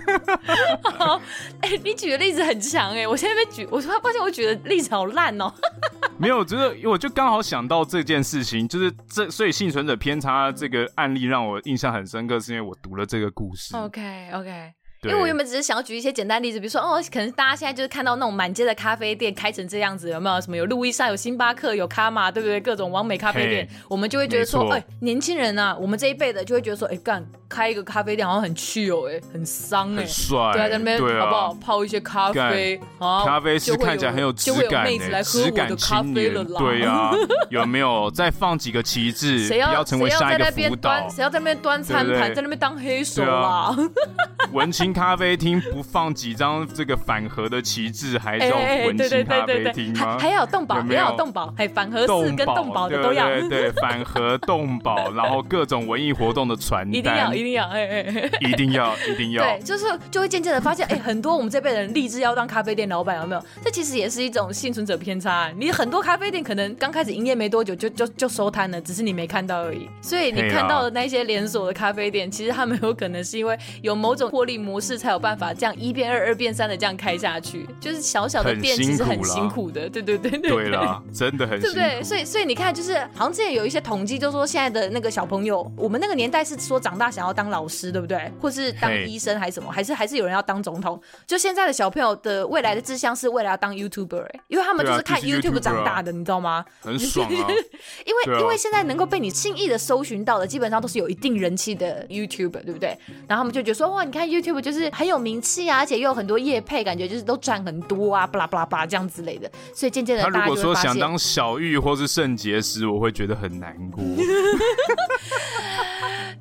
[0.82, 1.20] 好，
[1.60, 5.52] 哎，你举的例子很强哎，我现在被举，我突然发现我举的例子好烂哦。
[6.18, 13.76] 没有，就是我就刚好想到这件事情，就是这所以幸存者偏差这个案例让我印象很深刻，是因为我读了这个故事。
[13.76, 14.72] OK OK。
[15.02, 22.60] 因为我原本只是想要举一些简单例子，比如说哦，可能大家现在就是看到那种满街的咖啡店开成这样子，有没有什么有路易莎、有星巴克、有卡玛，对不对？
[22.60, 33.24] 各种完美咖啡店，我们就会觉得说，哎，年轻人啊，我们这一辈的就会觉得说，哎，干开一个咖啡店好像很趣哦，哎，很伤哎，帅，对啊，在那边好不好泡一些咖啡啊？
[33.24, 36.58] 咖啡师看起来很有质感，妹子来喝我的咖啡了啦。
[36.60, 37.10] 对啊，
[37.48, 39.48] 有没有再放几个旗帜？
[39.48, 41.08] 谁要成为下一个辅导？
[41.08, 43.74] 谁要在那边端餐盘，在那边当黑手啊？
[44.52, 44.89] 文青。
[44.92, 50.18] 咖啡厅不放几张这个反核的旗帜，还叫文青咖啡厅吗？
[50.18, 53.28] 还要动保，要动保，还反核四跟动保的都要。
[53.28, 59.42] 对对，反核动保，然后各种文艺活动的传 单，一定要，一定要，哎哎，一定要，一定要。
[59.42, 63.42] 对，就是就会渐渐的发现，哎，很多我们这辈人立志要当咖啡店老板，有没有？
[63.64, 65.50] 这其实也是一种幸存者偏差。
[65.56, 69.88] 你很多咖啡店可能刚开始营业没多久就就就收摊了，只是你没看到而已。
[70.00, 77.66] 所以你看到的那些连锁的咖啡店，其实他们有可能是因为有某种获利模式，才有办法这样一变二，二变三的这样开下去。
[77.80, 80.50] 就是小小的变其实很辛苦的，对对对对。
[80.50, 81.74] 对啦， 真的很辛苦。
[81.74, 82.02] 对不对？
[82.02, 88.30] 所以所以你看，就是好像之前有一些统计，就说现在的那个小朋友，我们那个年代是说长大想要当老师，对不对？
[88.40, 89.70] 或是当医生还是什么？
[89.70, 91.00] 还是还是有人要当总统？
[91.26, 96.64] 就现在的小朋友的未来的志向是为了要当 YouTuber，因为他们就是看 YouTube 长大的，你知道吗？
[96.80, 97.46] 很爽啊！
[98.04, 102.96] 因为因为现在能够被你轻易的搜寻到的，基本上都是有一定人气的 YouTuber，对不对？
[103.28, 109.50] 然后他们就觉得说，哇，你看 YouTube 就是很有名气啊，而且又有很多业配，感觉就是都赚很多啊，巴拉巴拉巴拉这样之类的。
[109.74, 114.02] 所以渐渐的，他如果说想当小玉或是圣结石，我会觉得很难过。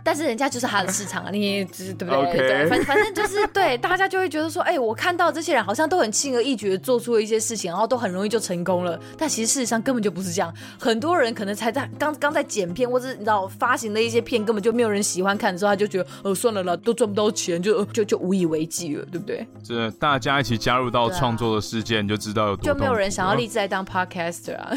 [0.03, 8.99] 但是人家就是他的市场啊， 你对不对.对，反反正就是对，大家就会觉得说，哎、欸，我看到这些人好像都很轻而易举的做出了一些事情，然后都很容易就成功了。
[9.17, 19.47] 但其实事实上根本就不是这样，很多人可能才在刚刚在剪片，或者你知道发行的一些片根本就没有人喜欢看的时候，他就觉得，呃，算了啦，都赚不到钱，就就就无以为继了，对不对？
[19.63, 24.71] 这大家一起加入到创作的世界，你就知道有多就没有人想要立志来当 podcaster 啊。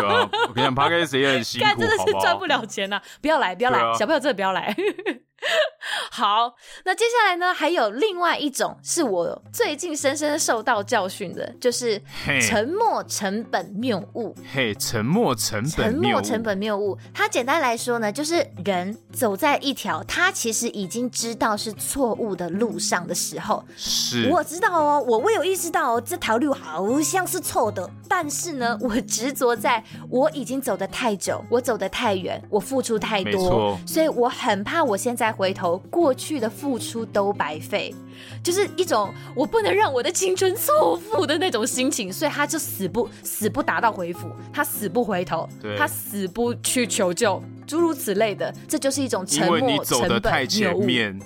[0.00, 3.02] 对啊，我跟你讲，Podcast 也很辛苦，真的是赚不了钱呐、啊！
[3.20, 4.74] 不要来，不要来，啊、小朋友真的不要来。
[6.10, 7.54] 好，那接下来呢？
[7.54, 12.00] 还有另外一种是我最近深深受到教训的，就是
[12.40, 14.34] 沉没成本谬误。
[14.52, 16.98] 嘿，沉没成本，沉没成本谬误。
[17.14, 35.78] 它简单来说呢，就是人走在一条他其实已经知道是错误的路上的时候，是我知道哦，我我有意识到哦，这条路好像是错的，但是呢，我执着在我已经走得太久，我走得太远，我付出太多，所以我很怕我现在回头。
[35.90, 37.94] 过去的付出都白费，
[38.42, 49.70] 就是一种我不能让我的青春错付的那种心情，所以他就死不死不达到回复，他死不回头，他死不去求救，诸如此类的，这就是一种沉默成本谬误。
[49.70, 51.18] 因为你走得太前面，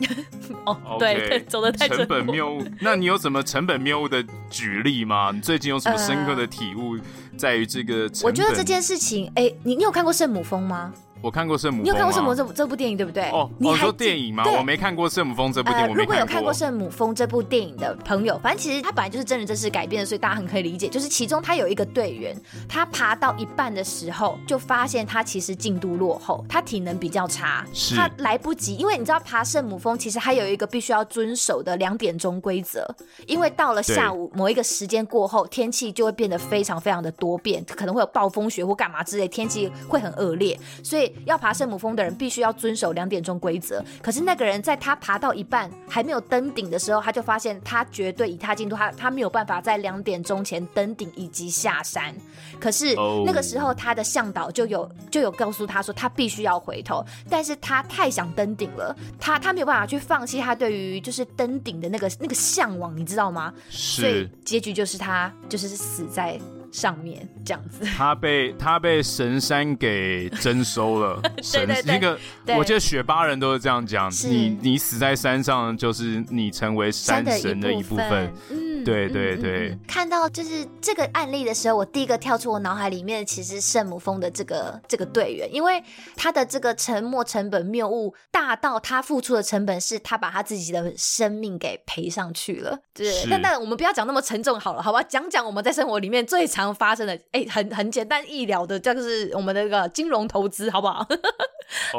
[0.64, 2.64] 哦，Okay, 对，走得太成本谬误。
[2.80, 5.30] 那你有什么成本谬误的举例吗？
[5.32, 6.98] 你最近有什么深刻的体悟，
[7.36, 8.10] 在于这个？
[8.22, 10.92] 我觉得这件事情，哎、欸，你你有看过圣母峰吗？
[11.22, 13.30] 我看过圣母峰，你有看过圣母这部这部电影对不对？
[13.30, 14.42] 哦，你还说电影吗？
[14.58, 15.88] 我没看过圣母峰这部电影。
[15.88, 20.88] 呃，如果有看过圣母峰这部电影的朋友，反正其实它本来就是真人真事改编的，所以大家很可以理解。
[20.88, 22.36] 就是其中他有一个队员，
[22.68, 28.74] 他爬到一半的时候，就发现他其实进度落后，他体能比较差，是他来不及。
[28.74, 32.84] 因为你知道爬圣母峰其实还有一个必须要遵守的两点钟规则，
[33.26, 43.84] 因为到了下午某一个时间过后，天气就会变得非常非常的多变，可能会有暴风雪或干嘛之类，天气会很恶劣，所以以要爬圣母峰的人必须要遵守两点钟规则。
[44.02, 52.14] 可是那个人在他爬到一半还没有登顶的时候，他就发现他绝对以他进度，他他没有办法在两点钟前登顶以及下山。
[52.60, 52.94] 可是
[53.24, 63.52] 那个时候他的向导就有就有告诉他说，他必须要回头，但是他太想登顶了，他他没有办法去放弃他对于就是登顶的那个那个向往，你知道吗？
[63.70, 64.02] 是。
[64.02, 66.40] 所以结局就是他就是死在。
[66.72, 71.22] 上面这样子，他被他被神山给征收了。
[71.40, 72.18] 神那个，
[72.58, 78.32] 我记得雪巴人都是这样讲，你你死在山上，就是你成为山神的一部分。
[78.50, 85.80] 嗯对对对、嗯嗯，看到就是这个案例的时候，我第一个跳出我脑海里面，其实圣母峰的这个这个队员，因为
[86.16, 92.76] 他的这个沉没成本谬误大到他付出的成本是他把他自己的生命给赔上去了。
[92.92, 95.00] 对，但但我们不要讲那么沉重好了，好吧？
[95.04, 101.06] 讲讲我们在生活里面最常发生的，哎，很很简单易了的，这就是我们的一个金融投资，好不好？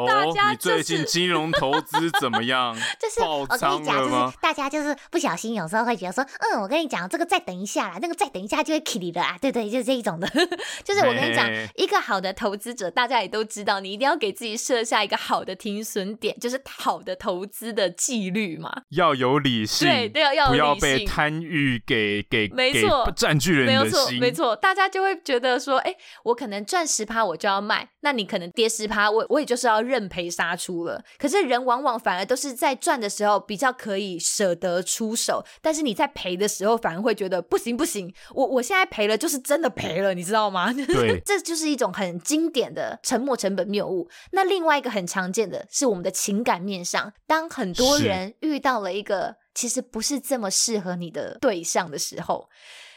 [0.06, 2.74] 大家、就是哦、你最近金融投资怎么样？
[3.00, 10.28] 就是我跟你讲，就是大家就是不小心有时候会觉得说，嗯，我跟你讲，这个再等一下啦，那个再等一下就会 kill 的啊，对对，就是这一种的。
[10.84, 18.72] 就是我跟你讲，一个好的投资者，大家也都知道，你一定要给自己设下一个好的停损点，就是好的投资的纪律嘛。
[18.90, 25.94] 要有理性，对对，要有理性，不要被贪欲给给没错占据了你的心，没错没错，大家就会觉得说，哎，
[26.24, 30.44] 我可能赚十趴我就要卖，那你可能跌十趴，我我也就是要认赔杀。
[30.44, 40.70] 杀出了，可是人往往反而都是在赚的时候比较可以舍得出手，但是你在赔的时候反而会觉得不行不行，我我现在赔了就是真的赔了，你知道吗？
[40.86, 44.06] 对，这就是一种很经典的沉没成本谬误。
[44.32, 52.50] 那另外一个很常见的是我们的情感面上，当很多人遇到了一个其实不是这么适合你的对象的时候。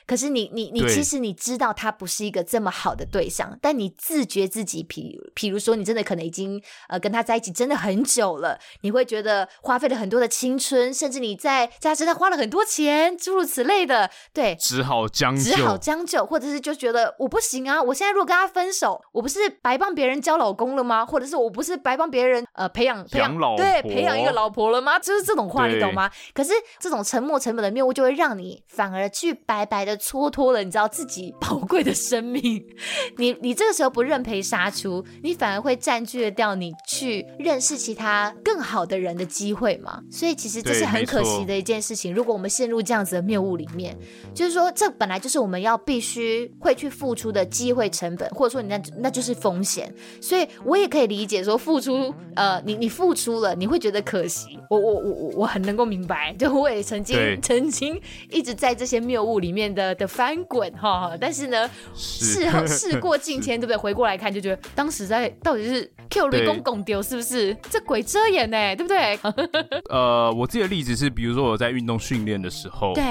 [0.07, 21.05] 可是你你你其实你知道他不是一个这么好的对象，但你自觉自己，比比如说你真的可能已经呃跟他在一起真的很久了，你会觉得花费了很多的青春，甚至你在在他身上花了很多钱，诸如此类的，对，只好将就，只好将就，或者是就觉得我不行啊，我现在如果跟他分手，我不是白帮别人交老公了吗？
[21.05, 24.97] 或者是我不是白帮别人呃培养培养老对培养一个老婆了吗？
[24.97, 26.09] 就是这种话，你懂吗？
[26.33, 29.96] 可是这种沉没成本的谬误就会让你反而去白白的。
[29.97, 32.63] 蹉跎了，你知道自己宝贵的生命，
[33.17, 40.01] 你你这个时候不认赔杀出，你反而会占据掉你去认识其他更好的人的机会嘛？
[40.11, 42.13] 所以其实这是很可惜的一件事情。
[42.13, 43.97] 如果我们陷入这样子的谬误里面，
[44.33, 49.93] 就是说这本来就是我们要必须会去付出的机会成本，或者说你那那就是风险。
[50.21, 54.59] 所以我也可以理解说付出，呃，你你付出了，你会觉得可惜。
[54.69, 59.86] 我我我我我很能够明白，就我也曾经曾经一直在这些谬误里面的。
[59.95, 63.77] 的翻滚哈，但是呢，事后事过境迁， 对不对？
[63.77, 67.55] 回过来看，就觉得当时在到底是 Q 雷公公丢，是不是？
[67.69, 69.19] 这鬼遮眼呢，对不对？
[69.89, 73.03] 呃，我自己的例子是，比如说我在运动训练的时候，对，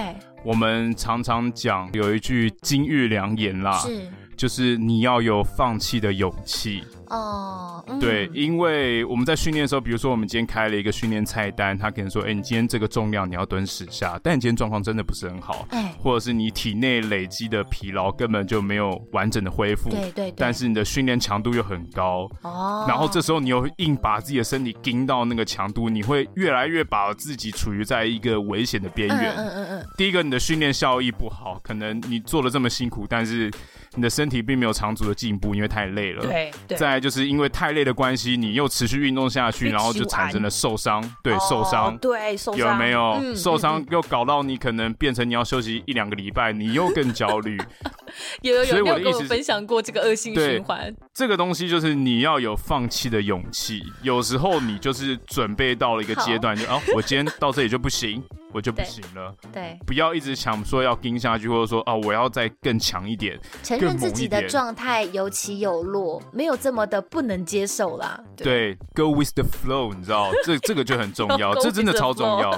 [0.45, 6.83] 我们常常讲有一句金玉良言啦，是，就是你要有放弃的勇气。
[7.09, 33.51] 哦，嗯、对，因为我们在训练的时候，比如说我们今天开了一个训练菜单，他可能说，哎，你今天这个重量你要蹲十下，但你今天状况真的不是很好，哎，或者是你体内累积的疲劳根本就没有完整的恢复，对对，对，但是你的训练强度又很高，哦，然后这时候你又硬把自己的身体盯到那个强度，你会越来越把自己处于在一个危险的边缘，嗯嗯嗯，嗯，第一个你的训练效益不好，可能你做了这么辛苦，但是
[33.95, 37.77] 你的身体并没有长足的进步，因为太累了，对，对，再来就是因为太。
[37.77, 41.03] 累的关系，你又持续运动下去，然后就产生了受伤。
[41.23, 43.19] 对，哦、受伤，对，受伤有没有？
[43.23, 47.59] 嗯、受伤又搞到你可能变成你要休息一两个礼拜，你又更焦虑。
[48.41, 48.81] 有有有，所以
[49.13, 50.91] 我分享过这个恶性循环。
[51.13, 53.83] 这个东西就是你要有放弃的勇气。
[54.01, 58.25] 有时候你就是准备到了一个阶段，就啊，我今天到这里就不行。
[58.53, 68.19] 我就不行了，对，对，不要一直想说要盯下去，或者说啊，我要再更强一点，承认自己的状态有起有落，没有这么的不能接受啦。
[68.37, 72.51] 对，对，Go with the flow，你知道，这这个就很重要， 这真的超重要，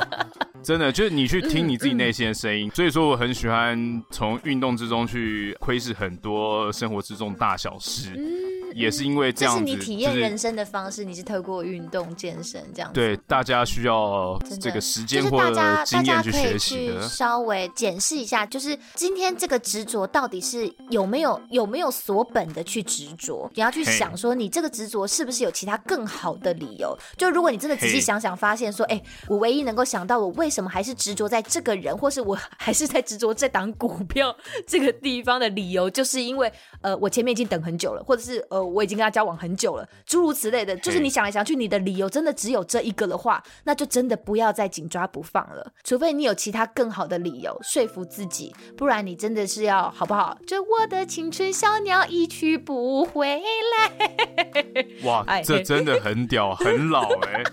[0.63, 2.69] 真的就是你去听你自己内心的声音。
[2.69, 2.75] 嗯嗯。
[2.75, 8.11] 所以说，我很喜欢从运动之中去窥视很多生活之中大小事。
[8.17, 12.95] 嗯也是因为这样子，是你体验人生的方式，就是、你是透过运动健身这样子。
[12.95, 17.01] 对，大家需要这个时间或者经验去学习的。
[17.09, 23.51] 稍微检视一下，就是今天这个执着到底是有没有有没有所本的去执着？
[23.55, 26.97] 你要去想说，你这个执着是不是有其他更好的理由？
[27.17, 34.37] 就如果你真的仔细想想，发现说，哎、欸，我唯一能够想到我为什么还是执着在这个人，或是我还是在执着这档股票
[34.67, 38.69] 这个地方的理由，就是因为呃，我前面已经等很久了，或者是呃。
[38.69, 40.77] 我已经跟他交往很久了，诸如此类的。
[40.77, 45.73] 就是你想来想去，你的理由真的只有这一个的话，那就真的不要再紧抓不放了。
[45.83, 50.37] 除非你有其他更好的理由说服自己，不然你真的是要好不好？
[50.47, 53.41] 就我的青春小鸟一去不回
[53.79, 54.07] 来。
[55.05, 57.45] 哇，这真的很屌，很老哎、欸。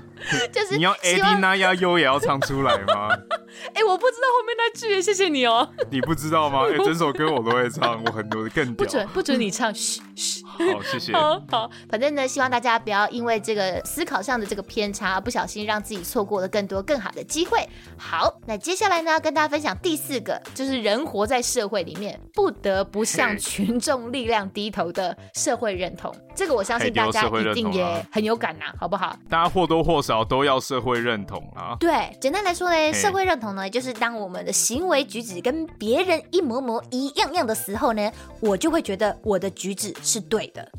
[0.52, 3.08] 就是你要 AD 那呀 U 也要唱出来吗？
[3.72, 5.68] 哎、欸，我不知道后面那句，谢谢你哦。
[5.90, 6.62] 你不知道吗？
[6.68, 8.74] 哎、欸， 整首歌我都会唱，我很多更屌。
[8.74, 10.43] 不准不准你唱，嘘嘘。
[10.54, 11.12] 好，谢谢。
[11.12, 17.68] 好，好，反正呢，希望大家不要因为这个思考上的这个偏差，不小心让自己错过了更多更好的机会。
[17.96, 26.14] 好，那接下来呢，跟大家分享第四个，就是人活在社会里面，不得不向群众力量低头的社会认同。
[26.34, 29.16] 这个我相信大家一定也很有感呐、啊，好不好？
[29.28, 31.76] 大家或多或少都要社会认同啊。
[31.78, 40.70] 对，简单来说呢，社会认同呢，就是当我们的行为举止跟别人一模模一样样的时候呢，我就会觉得我的举止是对的。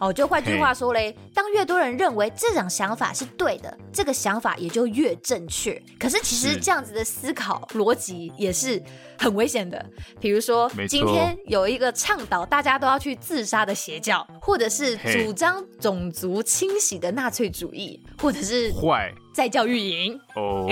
[0.00, 5.82] 哦，就换句话说嘞，当越多人认为这种想法是对的，这个想法也就越正确。
[5.98, 8.80] 可是其实这样子的思考逻辑也是
[9.18, 9.84] 很危险的。
[10.20, 19.12] 比如说，今天有一个倡导大家都要去自杀的邪教，或者是主张种族清洗的纳粹主义，或者是坏。
[19.30, 20.66] 在教育营哦，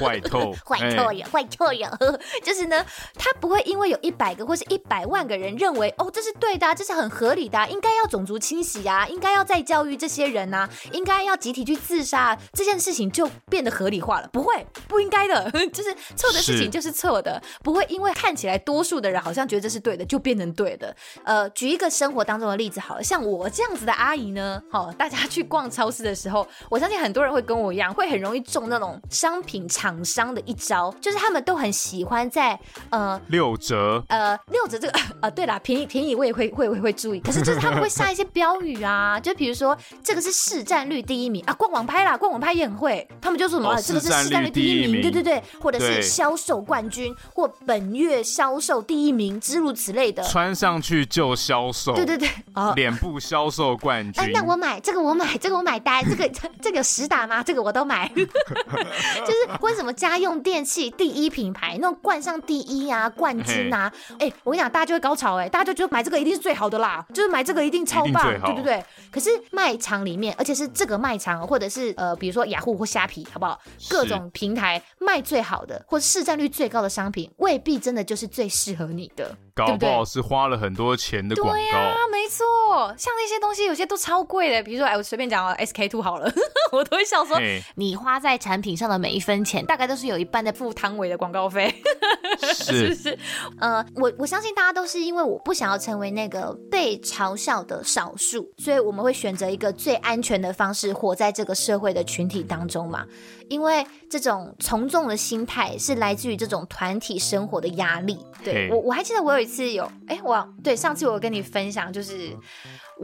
[0.00, 1.96] 坏透， 坏透了，坏透了。
[2.42, 14.28] 就是呢，他不会因为有一百个或是一百万个人认为哦，这是对的，这是很合理的，应该要种族清洗啊，应该要再教育这些人啊，应该要集体去自杀，这件事情就变得合理化了。
[14.32, 20.94] 不会，不应该的， 就是错的事情就是错的，不会因为看起来多数的人好像觉得这是对的，就变成对的。
[21.24, 27.94] 呃，举一个生活当中的例子好了，像我这样子的阿姨呢，好，大家去逛超市的时候，我相信很多人会跟我一样。
[27.94, 32.58] 会很容易中那种商品厂商的一招，就是他们都很喜欢在
[32.90, 56.26] 呃六折呃六折这个呃 对啦，便宜便宜我也会会会会注意，可是就是他们会下一些 标语啊，就比如说这个是市占率第一名啊，逛网拍啦，逛网拍也很会，他们就说什么、哦、这个是市占率第一名，对对对，或者是销售冠军或本月销售第一名，之如此类的，穿上去就销售，对对对，哦，脸部销售冠军，哎、那我买这个我买 这个我买单，这个
[56.62, 57.42] 这个有实打吗？
[57.42, 57.74] 这个我。
[57.74, 68.80] 都买， 就是为什么家用电器第一品牌那种冠上第一啊冠军啊，哎、欸，我跟你讲，大家就会高潮哎、欸，大家就觉得买这个一定是最好的啦，就是买这个一定超棒，对不对？
[69.10, 73.60] 可是卖场里面，而且是这个卖场或者是呃，比如说雅虎或虾皮，好不好？
[73.90, 79.36] 各种平台卖最好的或市占率最高的商品，未必真的就是最适合你的。
[79.54, 81.52] 搞不好是花了很多钱的广告。
[81.52, 86.30] 对呀、啊，没错，像那些东西有些都超贵的，比如说哎，我随便讲啊，SK two 好了，
[86.72, 87.38] 我都会笑说，
[87.76, 91.72] 你花在产品上的每一分钱，大概都是有一半在付汤唯的广告费，
[92.52, 93.18] 是不是？
[93.60, 103.06] 呃，我我相信大家都是因为我不想要成为那个被嘲笑的少数，所以我们会选择一个最安全的方式活在这个社会的群体当中嘛。
[103.50, 108.18] 因为这种从众的心态是来自于这种团体生活的压力。
[108.42, 112.34] 对，我我还记得我有一次有，哎，我对上次我跟你分享，就是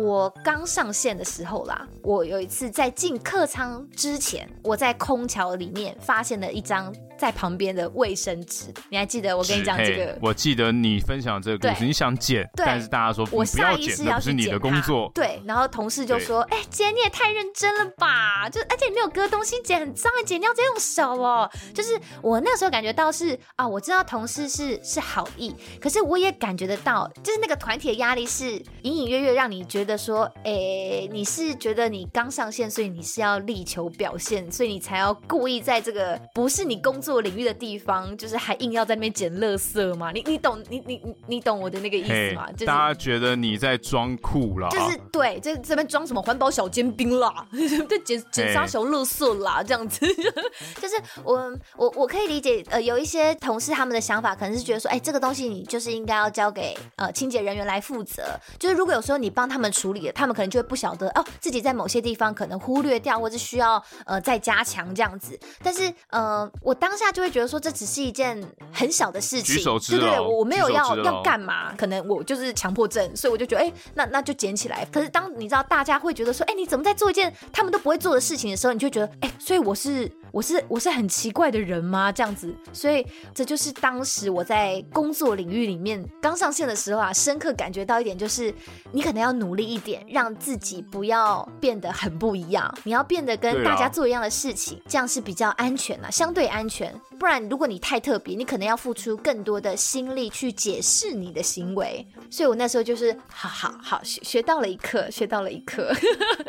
[0.01, 6.93] 我刚上线的时候啦，我有一次在进客舱之前，我在空桥里面发现了一张。
[7.21, 10.19] 在旁边的卫生纸，你还记得我跟你讲这个？
[10.23, 15.13] 我记得你分享这个故事，你想捡，但是大家说我下意识要是你的工作。
[15.15, 18.49] 对，然后同事就说：“哎、欸，姐你也太认真了吧？
[18.49, 21.47] 就而且你没有割东西，剪很脏，剪掉这用手哦。”
[21.77, 40.11] 就是我那时候感觉到是啊，我知道同事是是好意，可是我也感觉得到，就是那个团体的压力是隐隐约约让你觉得说：“哎、欸，你是觉得你刚上线，所以你是要力求表现，所以你才要故意在这个不是你工作。”领域的地方，就是还硬要在那边捡垃圾吗？
[40.11, 47.47] 你你懂你你你你懂我的那个意思吗？Hey, 就是大家觉得你在装酷啦，就是对，这这边装什么环保小尖兵啦，
[47.87, 50.07] 对，捡捡沙小垃圾啦这样子，
[50.81, 58.23] 就是我我我可以理解，呃，有一些同事他们的想法可能是觉得说，哎、欸，这个东西你就是应该要交给呃清洁人员来负责，
[58.59, 65.37] 就是如果有时候你帮他们处理了，他们可能就会不晓得哦，自己在某些地方可能忽略掉，或是需要呃再加强这样子。
[65.61, 66.91] 但是呃，我当。
[67.01, 68.39] 下就会觉得说，这只是一件
[68.75, 74.87] 很小的事情，对对对，我没有要要干嘛，可能我就是强迫症，所以我就觉得，哎，那那就捡起来。
[74.93, 82.11] 可是当你知道大家会觉得说，哎，你怎么在做一件他们都不会做的事情的时候，你就觉得，哎，所以我是我是我是很奇怪的人吗？
[82.13, 88.53] 这样子，所以这就是当时我在工作领域里面刚上线的时候啊，深刻感觉到一点，就是
[88.93, 96.95] 你可能要努力一点，让自己不要变得很不一样，你要变得跟大家做一样的事情，这样是比较安全啊，相对安全。
[97.19, 102.07] 不然如果你太特别，你可能要付出更多的心力去解释你的行为。
[102.31, 105.93] 所以我那时候就是好好好学学到了一课，学到了一课。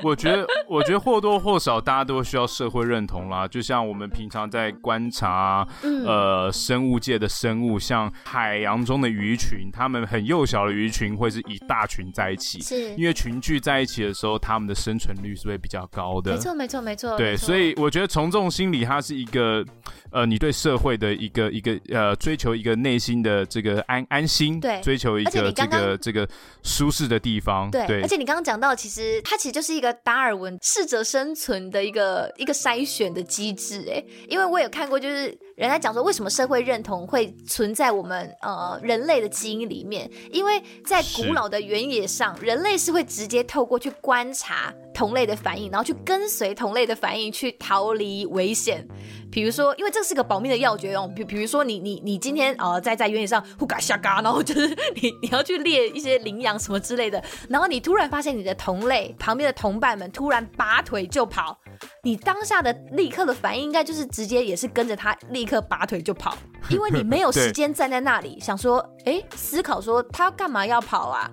[0.01, 3.47] 我觉得，我觉得或多或少大家都需要社会认同啦。
[3.47, 16.31] 就像我们平常在观察，嗯、呃，生物界的生物，像海洋中的鱼群，它们很幼小的鱼群会是一大群在一起，是因为群聚在一起的时候，它们的生存率是会比较高的。
[16.33, 17.17] 没错，没错，没错。
[17.17, 19.63] 对，所以我觉得从众心理它是一个，
[20.11, 26.27] 呃，你对社会的一个一个呃追求一个内心的这个安安心，对，追求一个这个这个
[26.63, 27.69] 舒适的地方。
[27.69, 33.60] 对，对而且你刚刚讲到，其实它其实就是一个达尔文适者生存的一个一个筛选的机制。
[33.89, 35.37] 哎，因为我有看过，就是。
[35.57, 40.09] 人家讲说，为什么社会认同会存在我们呃人类的基因里面？
[40.31, 48.83] 因为在古老的原野上，人类是会直接透过去观察同类的反应，然后去跟随同类的反应去逃离危险。
[49.31, 51.09] 比如说，因为这是个保命的要诀哦。
[51.15, 54.67] 比比如说你，你你你今天呃在在原野上呼嘎下嘎，然后就是
[55.01, 61.57] 你你要去猎一些羚羊什么之类的，然后你突然发现你的同类旁边的同伴们突然拔腿就跑，
[62.03, 65.51] 你当下的立刻的反应应该就是直接也是跟着他立刻。
[65.51, 66.33] 刻拔腿就跑，
[66.71, 71.29] 因为你没有时间站在那里想说，哎，思考说他干嘛要跑啊？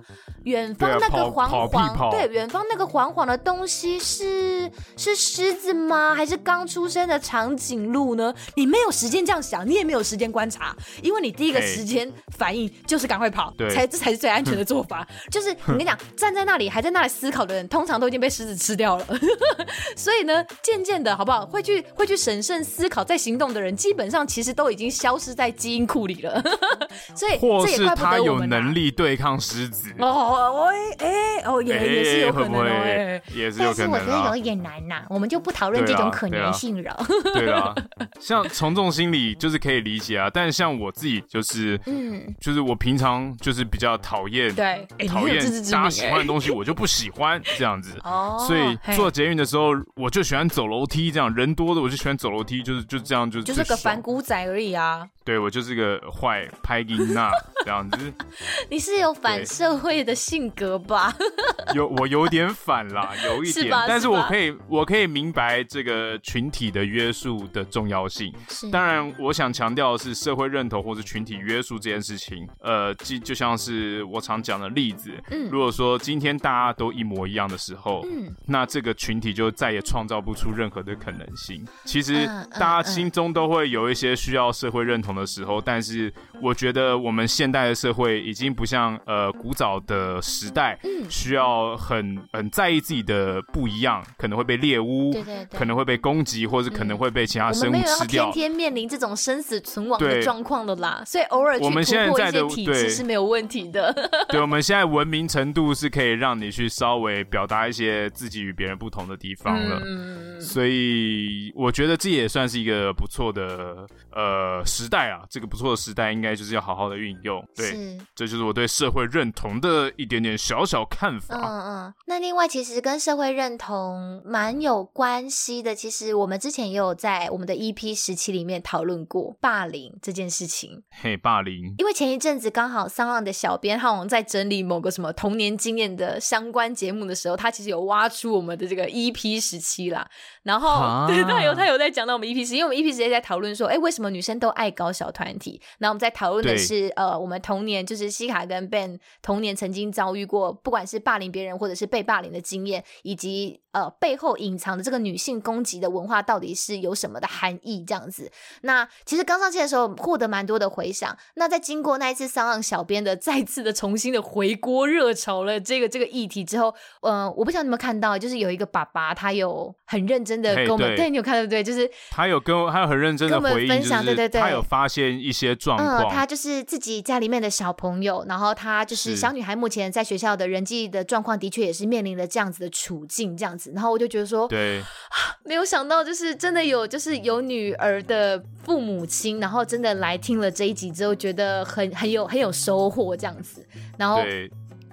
[0.49, 6.15] 远方那个黄黄，对，远方那个黄黄的东西是是狮子吗？
[6.15, 8.33] 还是刚出生的长颈鹿呢？
[8.55, 15.07] 你没有时间这样想，你也没有时间观察，因为你第一个时间反应就是赶快跑，才这才是最安全的做法。
[15.31, 19.05] 就是我跟你讲，站在那里还在那里思考的人，通常都已经被狮子吃掉了。
[19.95, 21.45] 所以呢，渐渐的好不好？
[21.45, 26.41] 会去会去审慎思考再行动的人，基本上其实都已经消失在基因库里了。
[27.15, 30.38] 所以或是他有能力对抗狮子哦。
[30.39, 30.69] 哦，
[30.99, 33.87] 哎，哦，也也是有可能哦，也是有可能。
[33.87, 37.05] 但是我觉得有一点难呐，我们就不讨论这种可能性了。
[37.33, 37.73] 对啊，
[38.19, 45.39] 像从众心理就是可以理解啊，但是像我自己就是，嗯，就是我平常就是比较讨厌，对，讨厌
[45.71, 47.97] 大家喜欢的东西，我就不喜欢这样子。
[48.05, 55.07] 哦，所以坐捷运的时候，我就喜欢走楼梯，这样人多的我就喜欢走楼梯，就是就这样，就就是个反骨仔而已啊。
[55.29, 57.29] 对，我就是个坏拍音呐
[57.63, 58.11] 这样子。
[58.67, 61.15] 你是有反社会的性格吧？
[61.75, 63.67] 有，我有点反啦，有一点。
[63.67, 63.69] 是？
[63.87, 68.33] 但是我可以，我可以明白这个群体的约束的重要性。
[68.47, 68.71] 是。
[68.71, 72.49] 当然，我想强调的是社会认同或是群体约束这件事情。
[72.61, 75.11] 呃，就就像是我常讲的例子。
[75.29, 75.47] 嗯。
[75.51, 81.63] 如果说今天大家都一模一样的时候，嗯，那这个群体就再也创造不出任何的可能性。
[81.85, 82.25] 其实
[82.59, 86.11] 大家心中都会有一些需要社会认同的时候，但是
[86.41, 98.31] 我觉得我们现代的社会已经不像呃古早的时代，需要很很在意自己的不一样，可能会被猎巫，对对对，可能会被攻击，或者可能会被其他生物吃掉。
[98.31, 103.93] 天天面临这种生死存亡的状况的啦，所以偶尔我们现在的体制是没有问题的。
[104.29, 113.87] 对，我们现在文明程度是可以让你去稍微表达一些自己与别人不同的地方了，嗯、所以我觉得这也算是一个不错的
[114.19, 115.21] 呃时代啊。
[115.29, 117.43] 这个不错的时代，应该就是要好好的运用。
[117.55, 121.35] 对，是这就是我对社会认同的一点点小小看法。
[121.35, 121.43] 嗯
[121.85, 121.93] 嗯。
[122.07, 125.75] 那另外，其实跟社会认同蛮有关系的。
[125.75, 130.83] 其实我们之前也有在我们的 EP 时期里面讨论过霸凌这件事情。
[131.01, 131.73] 嘿，霸凌。
[131.77, 140.07] 因为前一阵子刚好 SoundOn 的小编好像在整理某个什么童年经验的相关节目的时候，他其实有挖出我们的这个 EP 时期啦。
[140.43, 145.61] 然后，啊、 对，他有他有在讲到我们 EP 时期，因为我们 EP 时期在讨论说，哎，为什么女生都爱搞小团体？
[145.79, 157.83] 那我们在讨论的是，呃，我们童年就是西卡跟 Ben 童年曾经遭遇过，不管是霸凌别人或者是被霸凌的经验，以及呃背后隐藏的这个女性攻击的文化到底是有什么的含义？
[157.85, 158.31] 这样子。
[158.61, 161.17] 那其实刚上线的时候获得蛮多的回响。
[161.35, 171.63] 那在经过那一次 SoundOn 小编的 再次的重新的回锅热潮了这个这个议题之后，呃，我不晓得你们看到，就是有一个爸爸他有很认真的跟我们对，对你有看到对？
[171.63, 176.03] 就是他有跟我，他有很认真的回应，分享，对对对，他有发现一些状况。
[176.03, 183.69] 嗯，他就是自己家里面的小朋友，然后他就是小女孩，目前在学校的人际的状况的确也是面临了这样子的处境，这样子。
[183.75, 184.81] 然后我就觉得说，对，
[185.43, 193.67] 没有想到就是真的有就是有女儿的父母亲，然后真的来听了这一集之后，觉得很很有很有收获这样子。
[193.97, 194.23] 然后。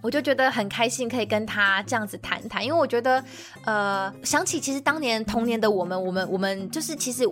[0.03, 3.25] 我就觉得很开心，可以跟他这样子谈谈，因为我觉得，
[3.65, 7.25] 呃，想起其实当年童年的我们，我们我们就是其实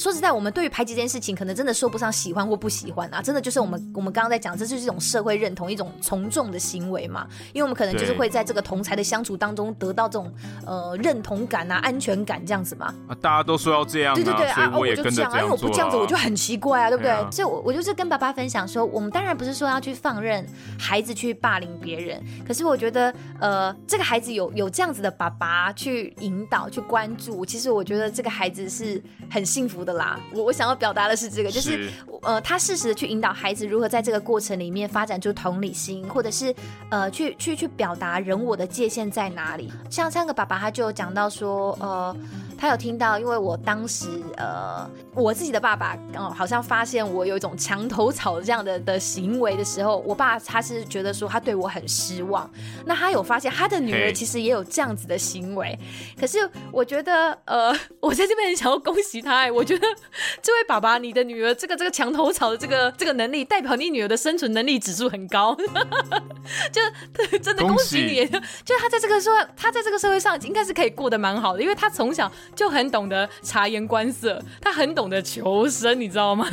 [0.00, 10.32] 说实在，我们对于排挤这件事情，可能真的说不上喜欢或不喜欢啊，真的就是我们我们刚刚在讲，这就是一种社会认同，一种从众的行为嘛，因为我们可能就是会在这个同才的相处当中得到这种
[10.66, 12.94] 呃认同感啊、安全感这样子嘛。
[13.08, 17.12] 啊，大家都说要这样，啊，对对对啊，我也跟着这样，啊，因为我不这样子我就很奇怪啊，对不对？
[17.12, 20.46] 啊，所以我我就是跟爸爸分享说，我们当然不是说要去放任
[20.78, 30.20] 孩子去霸凌别人，可是我觉得呃，这个孩子有有这样子的爸爸去引导、去关注，其实我觉得这个孩子是很幸福的啦。
[30.32, 31.90] 我我想要表达的是这个，就是，是
[32.22, 36.54] 呃，他适时的去引导孩子如何在这个过程里面发展出同理心，或者是
[36.90, 39.72] 呃，去去去表达人我的界限在哪里。
[39.88, 42.16] 像三个爸爸他就有讲到说，呃。
[42.62, 52.50] 他有听到，因为我当时呃，我自己的爸爸哦，好像发现我有一种墙头草这样的的行为的时候，我爸他是觉得说他对我很失望。
[52.84, 55.74] 那他有发现他的女儿其实也有这样子的行为，
[56.20, 56.38] 可是
[56.70, 59.79] 我觉得呃， 我在这边很想要恭喜他哎，我觉得
[60.42, 65.56] 这位爸爸，你的女儿这个这个墙头草的这个这个能力，代表你女儿的生存能力指数很高，
[66.72, 66.80] 就
[67.38, 72.30] 真的恭喜你，喜就他在这个社会，他在这个社会上应该是可以过得蛮好的，因为他从小。
[72.54, 76.46] 就很懂得察言观色，他很懂得求生，你知道吗？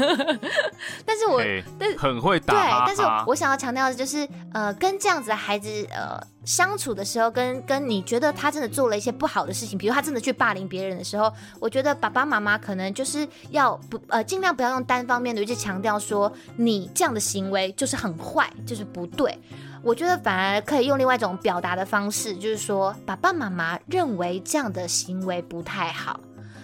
[1.05, 1.41] 但是我，
[1.77, 2.53] 但是很会打。
[2.53, 6.17] 对，但是我想要强调的就是，呃，跟这样子的孩子呃
[6.47, 19.37] 相处的时候，跟跟你觉得他真的做了一些不好的事情，比如他真的去霸凌别人的时候，我觉得爸爸妈妈可能就是要不呃尽量不要用单方面的去强调说你这样的行为就是很坏，就是不对。
[19.83, 26.19] 我觉得反而可以用另外一种表达的方式，就是说，爸爸妈妈认为这样的行为不太好，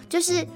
[0.08, 0.46] 就是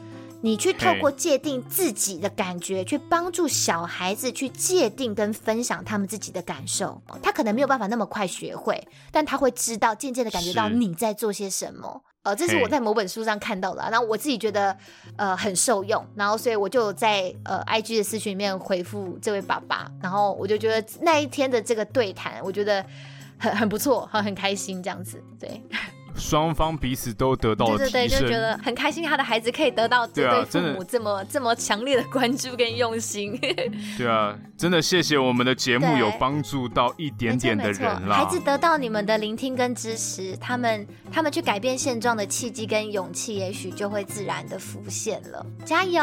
[0.41, 7.01] 你去透过界定自己的感觉，去帮助小孩子去界定跟分享他们自己的感受。
[7.22, 12.03] 他可能没有办法那么快学会，但他会知道，渐渐的感觉到你在做些什么。
[12.22, 14.76] 呃，这是我在某本书上看到的，然后我自己觉得
[15.16, 22.84] 呃很受用，然后所以我就在呃 IG 的私群里面回复这位爸爸，然后我就觉得那一天的这个对谈，我觉得
[23.39, 25.62] 很很不错，很很开心这样子，对。
[26.18, 33.38] 双方彼此都得到了提升，对对对，就觉得很开心，他的孩子可以得到这对父母这么、啊、这么强烈的关注跟用心。
[33.96, 38.16] 对啊，真的谢谢我们的节目有帮助到一点点的人啦。
[38.16, 45.46] 孩子得到你们的聆听跟支持，他们他们去改变现状的契机跟勇气，也许就会自然的浮现了。
[45.64, 46.02] 加油！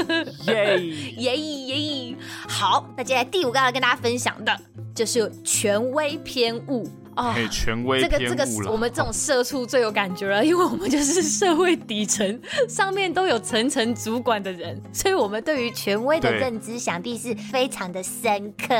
[0.46, 0.80] 耶
[1.18, 2.16] 耶耶！
[2.48, 4.56] 好，那接下来第五个要跟大家分享的
[4.94, 6.88] 就是权威偏误。
[7.16, 18.74] 哦，权威这个这个我们这种社畜最有感觉了，哦，因为我们就是社会底层，上面都有层层主管的人，所以我们对于权威的认知想必是非常的深刻。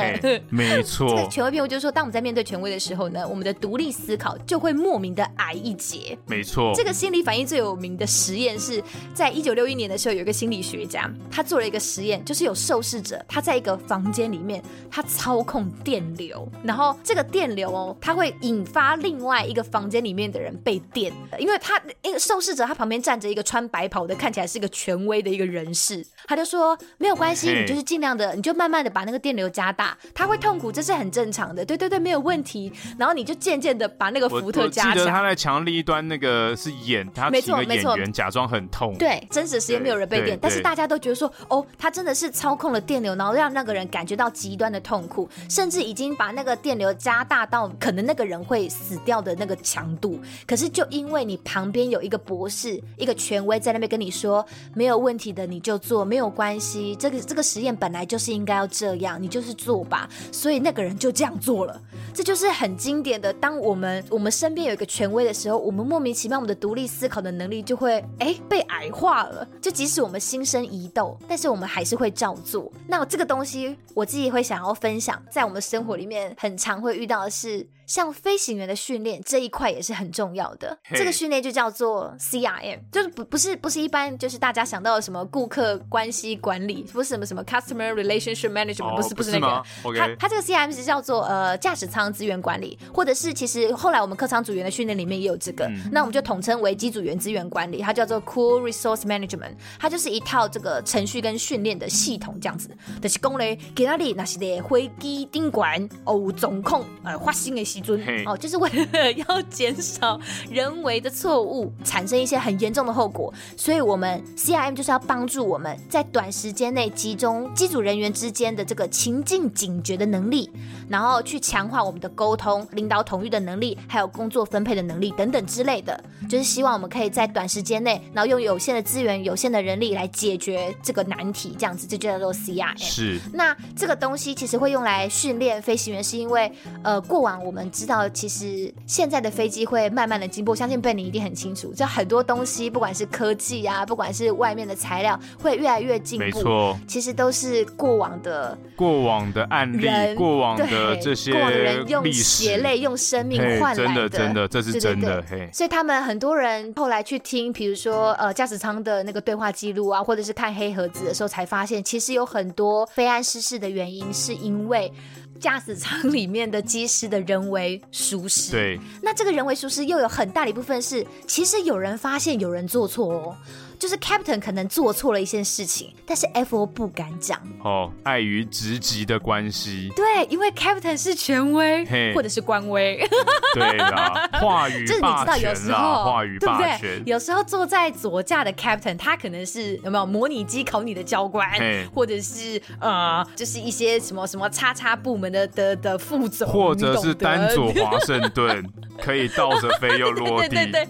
[0.49, 6.17] 没 错，这个权威偏误就是说，当我们在面对权威的时候呢，我们的独立思考就会莫名的矮一截。
[6.27, 8.83] 没错，这个心理反应最有名的实验是
[9.13, 14.61] 在一九六一年的时候，有一个心理学家，他做了一个实验，就是有受试者他在一个房间里面，
[14.91, 18.24] 他操控电流，然后这个电流哦，他会。
[18.25, 32.73] 会引发另外一个房间里面的人被电，因为他一个受试者，他旁边站着一个穿白袍的，看起来是一个权威的一个人士，他就说没有关系，你就是尽量的，你就慢慢的把那个电流加大，他会痛苦，这是很正常的，对对对，没有问题。
[32.97, 34.91] 然后你就渐渐的把那个伏特加强。
[34.91, 38.97] 我记得他在墙另一端那个是演，他没错没错，假装很痛。
[38.97, 48.14] 对，真实时间没有人被电，但是大家都觉得说，哦，他真的是操控了电流，然后让那个人感觉到极端的痛苦，甚至已经把那个电流加大到可能那个。
[48.15, 54.43] 个人会死掉的那个强度，可是就因为你旁边有一个博士，一个权威在那边跟你说
[54.73, 56.95] 没有问题的，你就做，没有关系。
[56.95, 60.09] 这个这个实验本来就是应该要这样，你就是做吧。
[60.31, 61.79] 所以那个人就这样做了。
[62.13, 69.47] 这就是很经典的，当我们我们身边有一个权威的时候，我们莫名其妙我们的独立思考的能力就会哎被矮化了。
[69.61, 72.71] 就即使我们心生疑窦，但是我们还是会照做。
[72.87, 77.67] 那这个东西我自己会想要分享，在我们生活里面很常会遇到的是。
[77.85, 89.97] 像飞行员的训练这一块也是很重要的这个训练就叫做 CRM，就是不不是不是一般就是大家想到的什么顾客关系管理，不是什么什么 Customer Relationship Management，、oh, 不是不是那个，okay.
[89.97, 102.69] 它它这个 CRM 是叫做呃驾驶舱资源管理，或者是其实后来我们客舱组员的训练里面也有这个，嗯、那我们就统称为机组员资源管理，它叫做 Cool Resource Management，它就是一套这个程序跟训练的系统这样子。
[102.93, 107.74] 但、就是讲嘞，给那里那些的飞机顶管哦，总控呃发生的。
[107.83, 110.19] 时阵哦，就是为了 要减少
[110.49, 120.49] 人为的错误产生一些很严重的后果，所以我们 CRM 就是要帮助我们在短时间内集中机组人员之间的这个情境警觉的能力，
[120.89, 132.77] 然后去强化我们的沟通、领导统御的能力，还有工作分配的能力等等之类的，就是希望我们可以在短时间内，然后用有限的资源、有限的人力来解决这个难题，这样子这就叫做 CRM。
[132.77, 133.19] 是。
[133.33, 136.51] 那这个东西其实会用来训练飞行员，是因为
[136.83, 146.25] 呃，过往我们知道，其实现在的飞机会慢慢的进步，相信 Ben 你一定很清楚，就很多东西，不管是科技啊，不管是外面的材料，会越来越进步。
[146.25, 155.21] 没错，其实都是过往的过往的案例，过往的这些过往的人用血泪、用生命换来的，真的真的，这是真的。
[155.21, 164.91] 对对对，所以他们很多人后来去听，比如说呃驾驶舱的那个对话记录啊，或者是看黑盒子的时候，才发现其实有很多非安失事的原因，是因为。
[165.39, 173.37] 驾驶舱里面的机师的人为疏失，对，那这个人为疏失又有很大的一部分是，其实有人发现有人做错哦。
[173.79, 179.91] 就是 Captain 可能做错了一件事情，但是 FO 不敢讲哦，碍于职级的关系。
[179.95, 183.05] 对，因为 Captain 是权威，或者是官威。
[183.53, 187.11] 对啦， 话语就是你知道，有时候话语霸权，对不对？
[187.11, 191.49] 有时候坐在左驾的 Captain，他可能是有没有模拟机考你的教官，
[191.93, 198.65] 或者是呃，就是一些什么什么叉叉部门的的的副总，或者是单左华盛顿，
[199.01, 200.49] 可以倒着飞又落地。
[200.49, 200.85] 对对对。
[200.85, 200.89] 对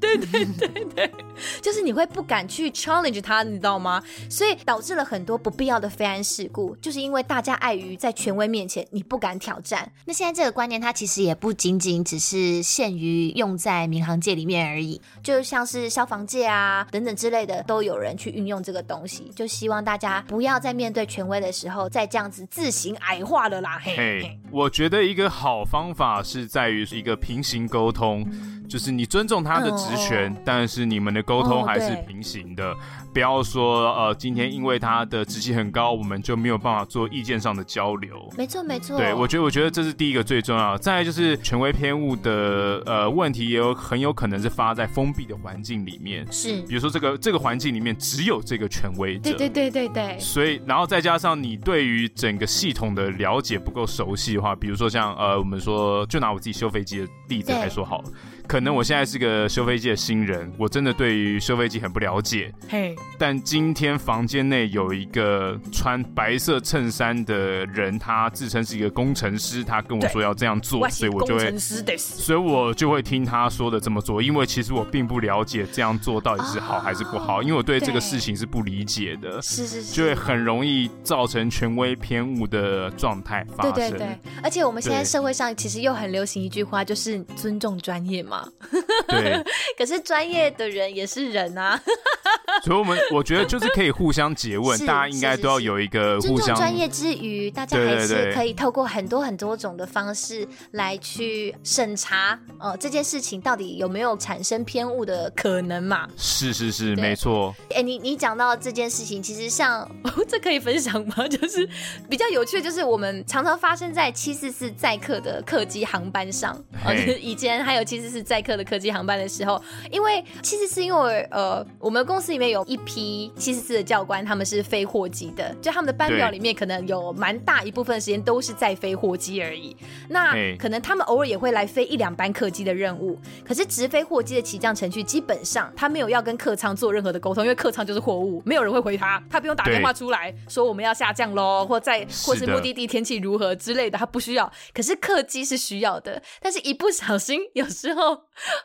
[0.00, 1.10] 对对对对，
[1.62, 4.02] 就是你会不敢去 challenge 他，你知道吗？
[4.28, 9.90] 所以导致了很多不必要的非安事故，就是因为大家碍于在权威面前，你不敢挑战。
[10.04, 19.30] 那现在这个观念，它其实也不仅仅只是限于用在民航界里面而已，就像是消防界啊等等之类的，都有人去运用这个东西。
[19.34, 23.78] 就希望大家不要在面对权威的时候，再这样子自行矮化了啦。
[23.82, 28.24] 嘿，嘿，嘿，我觉得一个好方法是在于一个平行沟通，
[28.68, 32.72] 就是你尊重他的职权，嗯，但是你们的沟通还是平行的。
[32.72, 32.76] 哦
[33.16, 38.30] 不要说呃，今天因为他的职级很高，我们就没有办法做意见上的交流。
[38.36, 38.98] 没错，没错。
[38.98, 40.78] 对，我觉得，我觉得这是第一个最重要的。
[40.78, 46.30] 再来就是权威偏误的呃问题，也有很有可能是发在封闭的环境里面。
[46.30, 49.30] 是，比如说这个这个环境里面只有这个权威者。
[49.30, 50.18] 对对对对对。
[50.18, 58.10] 所以，然后再加上你对于整个系统的了解不够熟悉的话，比如说像呃，我们说就拿我自己修飞机的例子来说好了。
[58.46, 62.52] 可能我现在是个修飞机的新人，我真的对于修飞机很不了解。
[62.68, 71.58] 嘿，但今天房间内有一个穿白色衬衫的人，他自称是一个工程师，他跟我说要这样做，所以我就会，
[71.98, 74.22] 所以我就会听他说的这么做。
[74.22, 83.72] 因为其实我并不了解这样做到底是好还是不好，因为我对这个事情是不理解的，是是是，就会很容易造成权威偏误的状态发生。
[83.72, 88.35] 对对对，而且我们现在社会上其实又很流行一句话，就是尊重专业嘛。
[89.08, 89.42] 对，
[89.78, 91.80] 可是专业的人也是人啊，
[92.64, 106.08] 所以我们我觉得就是可以互相诘问，大家应该都要有一个互相专业之余，大家还是可以透过很多很多种的方式来去审查，呃，这件事情到底有没有产生偏误的可能嘛？
[106.16, 107.54] 是是是，没错。
[107.74, 111.28] 哎，你你讲到这件事情，其实像、哦、这可以分享吗？
[111.28, 111.68] 就是
[112.08, 129.76] 比较有趣的，就是我们常常发生在七四四载客的客机航班上，呃，就是以前还有七四四载客的客机航班的时候，因为其实是，因为呃，我们公司里面有一批七四四的教官，他们是飞货机的，就他们的班表里面可能有蛮大一部分时间都是在飞货机而已。
[130.08, 133.16] 那可能他们偶尔也会来飞一两班客机的任务，
[133.46, 144.50] 可是直飞货机的起降程序，基本上他没有要跟客舱做任何的沟通，因为客舱就是货物，没有人会回他，他不用打电话出来说我们要下降喽，或在或是目的地天气如何之类的，他不需要。
[144.74, 148.15] 可是客机是需要的，但是一不小心有时候。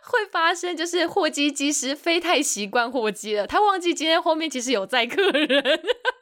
[0.01, 5.81] 会发生就是货机机师非太习惯货机了，他忘记今天后面其实有载客人，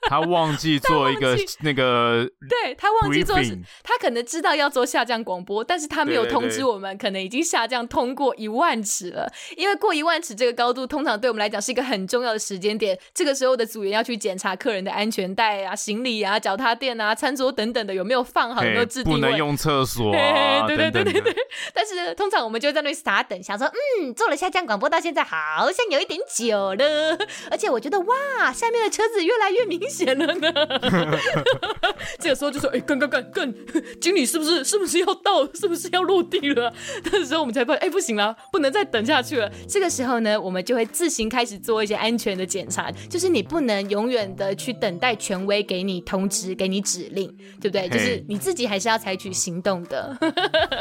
[0.09, 3.37] 他忘记做一个那个，对他忘记做，
[3.83, 9.31] 他可能知道要做下降广播，但是他没有通知我们，可能已经下降通过一万尺了。
[9.55, 21.35] 因为过一万尺这个高度，通常对我们来讲是一个很重要的时间点，这个时候的组员要去检查客人的安全带啊、行李啊、脚踏垫啊、餐桌等等的有没有放好，有没有置定位，不能用厕所啊， 对对对对对。
[21.71, 23.39] 但是通常我们就在那里傻等。
[23.43, 27.17] 想说，嗯，做了下降广播到现在好像有一点久了，
[27.51, 30.53] 而且我觉得哇，下面的车子越来越明显险了呢。
[32.19, 33.53] 这个时候就说：“哎，干干干干，
[33.99, 36.73] 经理是不是是不是要到，是不是要落地了？”
[37.11, 39.51] 那时候我们才发现，哎，不行了，不能再等下去了。
[39.67, 47.27] 这个时候呢，我们就会自行开始做一些安全的检查，就是你不能永远的去等待权威给你通知、给你指令，
[47.61, 47.89] 对不对？
[47.89, 50.17] 就是你自己还是要采取行动的。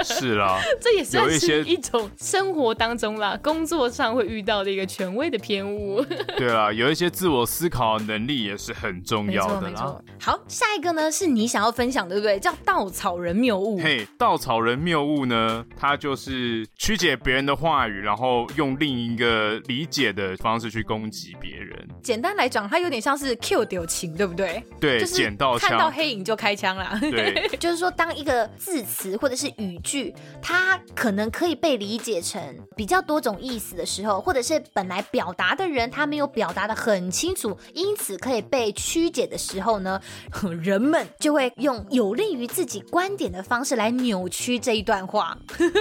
[0.05, 6.03] 是啦， 这也算是一种生活当中啦，工作上会遇到的一个权威的偏误。
[6.37, 9.97] 对啦，有一些自我思考能力也是很重要的啦。
[10.21, 12.39] 好，下一个呢是你想要分享的，对不对？
[12.39, 13.79] 叫稻草人谬误。
[13.79, 21.89] 嘿，稻草人谬误呢，它就是曲解别人的话语，然后用另一个理解的方式去攻击别人。
[22.03, 24.63] 简单来讲，它有点像是 Q 丢情，对不对？
[24.79, 26.99] 对，就是捡到，看到黑影就开枪啦。
[27.01, 32.41] 对， 就是说，当一个字词或者是语句，它可能可以被理解成
[32.77, 40.01] 比较多种意思的时候，或者是本来表达的人他没有表达的很清楚，因此可以被曲解的时候呢，
[40.63, 45.37] 人们就会用有利于自己观点的方式来扭曲这一段话。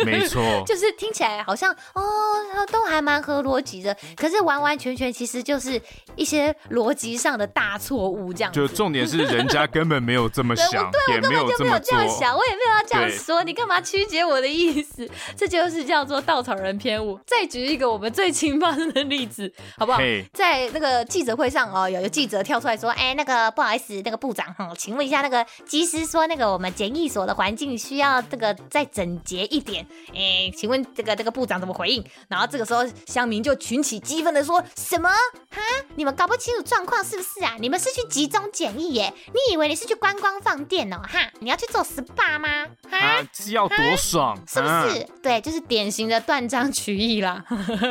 [0.06, 2.04] 没错， 就是听起来好像哦，
[2.72, 5.82] 都还蛮合逻辑的，可是完完全全其实就是
[6.16, 8.54] 一些逻辑上的大错误，这样。
[8.54, 12.08] 就重点是人家根本没有这么 想，对，我根本就没有这样。
[12.08, 15.10] 想，我也没有要这样说，你干嘛曲解我的意思？
[15.36, 17.20] 这就是叫做稻草人偏误。
[17.26, 20.00] 再举一个我们最近发生的例子，好不好.
[20.34, 29.86] 在那个记者会上哦，有个记者跳出来说：“哎，那个不好意思，那个部长哈，请问一下，那个机师说那个我们检疫所的环境需要这个再整洁一点。
[30.14, 35.10] 哎，请问这个这个部长怎么回应？”然后这个时候乡民就群起激愤的说：“什么？
[35.50, 35.62] 哈？
[35.96, 37.56] 你们搞不清楚状况是不是啊？
[37.60, 39.12] 你们是去集中检疫耶？
[39.28, 41.02] 你以为你是去观光放电哦？
[41.08, 41.20] 哈？
[41.40, 42.68] 你要去做？” SPA 吗？
[42.92, 44.74] 啊，是要多爽，是不是？
[44.74, 44.94] 啊、
[45.24, 47.44] 对，就是典型的断章取义啦。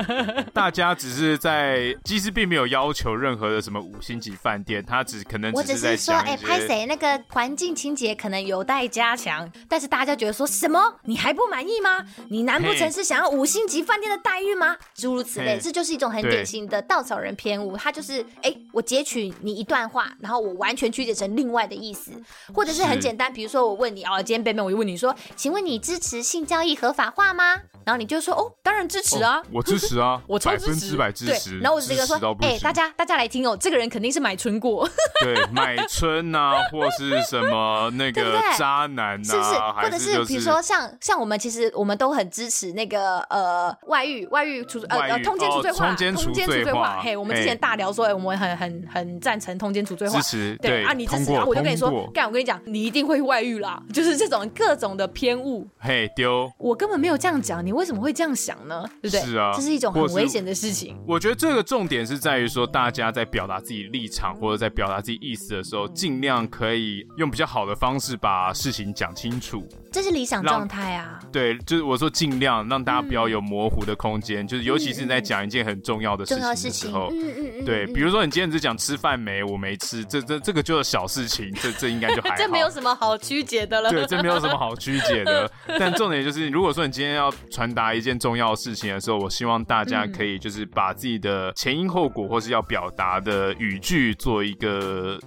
[0.53, 10.81] 大家只是在，其实并没有要求任何的什么五星级饭店，他只可能我只是说，哎，拍谁那个环境清洁可能有待加强，但是大家觉得说什么？
[11.05, 12.05] 你还不满意吗？
[12.29, 14.77] 你难不成是想要五星级饭店的待遇吗？
[14.95, 17.77] 诸如此类，这就是一种很典型的稻草人偏误。
[17.77, 22.13] 他就是，哎，我截取你一段话，然后我完全曲解成另外的意思，
[22.55, 23.97] 或者是很简单，比如说我问。
[23.97, 27.55] 你哦，今天贝贝，我就问你说，请问你支持性交易合法化吗？
[27.83, 31.59] 然后你就说哦，当然支持啊，我支持啊， 我超支持，百分之百支持。
[31.61, 34.86] 然后我就这个说，哎，大家大家来听哦，这个人肯定是买春过，
[35.23, 39.55] 对，买春呐，或是什么那个渣男呐，是不是？
[39.83, 47.01] 或者是比如说像像我们其实我们都很支持那个呃外遇外遇除呃呃通奸除罪化，通奸除罪化。
[47.01, 55.67] 嘿，我们之前大聊说，哎，我们很很很赞成通奸除罪化，支持对啊，你支持啊，我就跟你说，干，我跟你讲，你一定会外遇啦， 就是这种各种的偏误。
[55.79, 58.57] 嘿，丢，我根本没有这样讲，你为什么会这样想？
[58.67, 59.21] 呢，对不对？
[59.21, 60.99] 是啊，这是一种很危险的事情。
[61.07, 69.67] 我觉得这个重点是在于说，大家在表达自己立场或者在表达自己意思的时候，尽量可以用比较好的方式把事情讲清楚。
[69.91, 71.19] 这是理想状态啊。
[71.33, 77.09] 对，就是我说尽量让大家不要有模糊的空间，嗯、就是尤其是你在讲一件很重要的事情的时候。
[77.11, 77.65] 嗯嗯嗯。
[77.65, 82.37] 对，比如说你今天只讲吃饭没，我没吃，这这这个就是小事情，这这应该就还好。
[82.39, 83.91] 这没有什么好曲解的了。
[83.91, 85.51] 对，这没有什么好曲解的。
[85.79, 94.66] 但重点就是，如果说你今天要传达一件重要的事情的时候，我希望大家可以就是把自己的前因后果或是要表达的语句做一个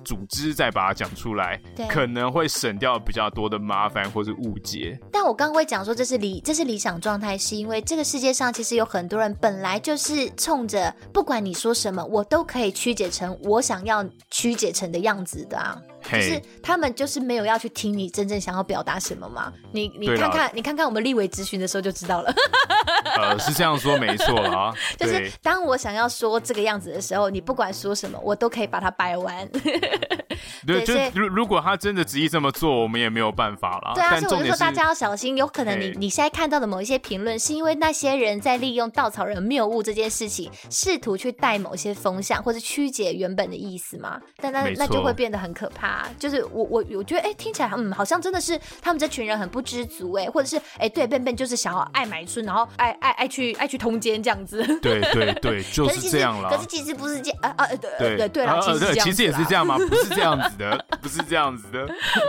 [0.04, 5.00] 组织，再把它讲出来，对可能会省掉比较多的麻烦或是误解。
[5.12, 15.82] 但我刚刚会讲说这是理这是理想状态，是因为这个世界上其实有很多人本来就是冲着不管你说什么，我都可以曲解成我想要曲解成的样子的啊。
[16.12, 19.51] 就是他们就是没有要去听你真正想要表达什么嘛？
[19.72, 22.34] 你你看看你看看我们立委咨询的时候就知道了。
[23.18, 24.74] 呃，是这样说没错啦。
[24.97, 29.49] 就是当我想要说这个样子的时候，你不管说什么，我都可以把它掰弯。
[30.66, 33.92] 对，就如如果他真的执意这么做，我们也没有办法了。
[33.96, 44.20] 对啊，所以我就说大家要小心，有可能你你现在看到的某一些评论，是因为那些人在利用稻草人谬误这件事情，试图去带某些风向或者曲解原本的意思嘛？
[44.38, 46.08] 但那那就会变得很可怕。
[46.18, 54.64] 就是我我我觉得哎、欸，听起来嗯，好像真的是他们这群人很不知足哎、欸，或者是哎、欸，对，笨笨就是想要爱买春，然后爱爱爱去爱去通奸这样子。
[54.82, 56.50] 对对对， 就是这样了。
[56.50, 59.78] 可是其实不是这样啊啊，对对对对了，其实其实也是这样吗？
[59.78, 61.88] 不是这样子的， 不是这样子的。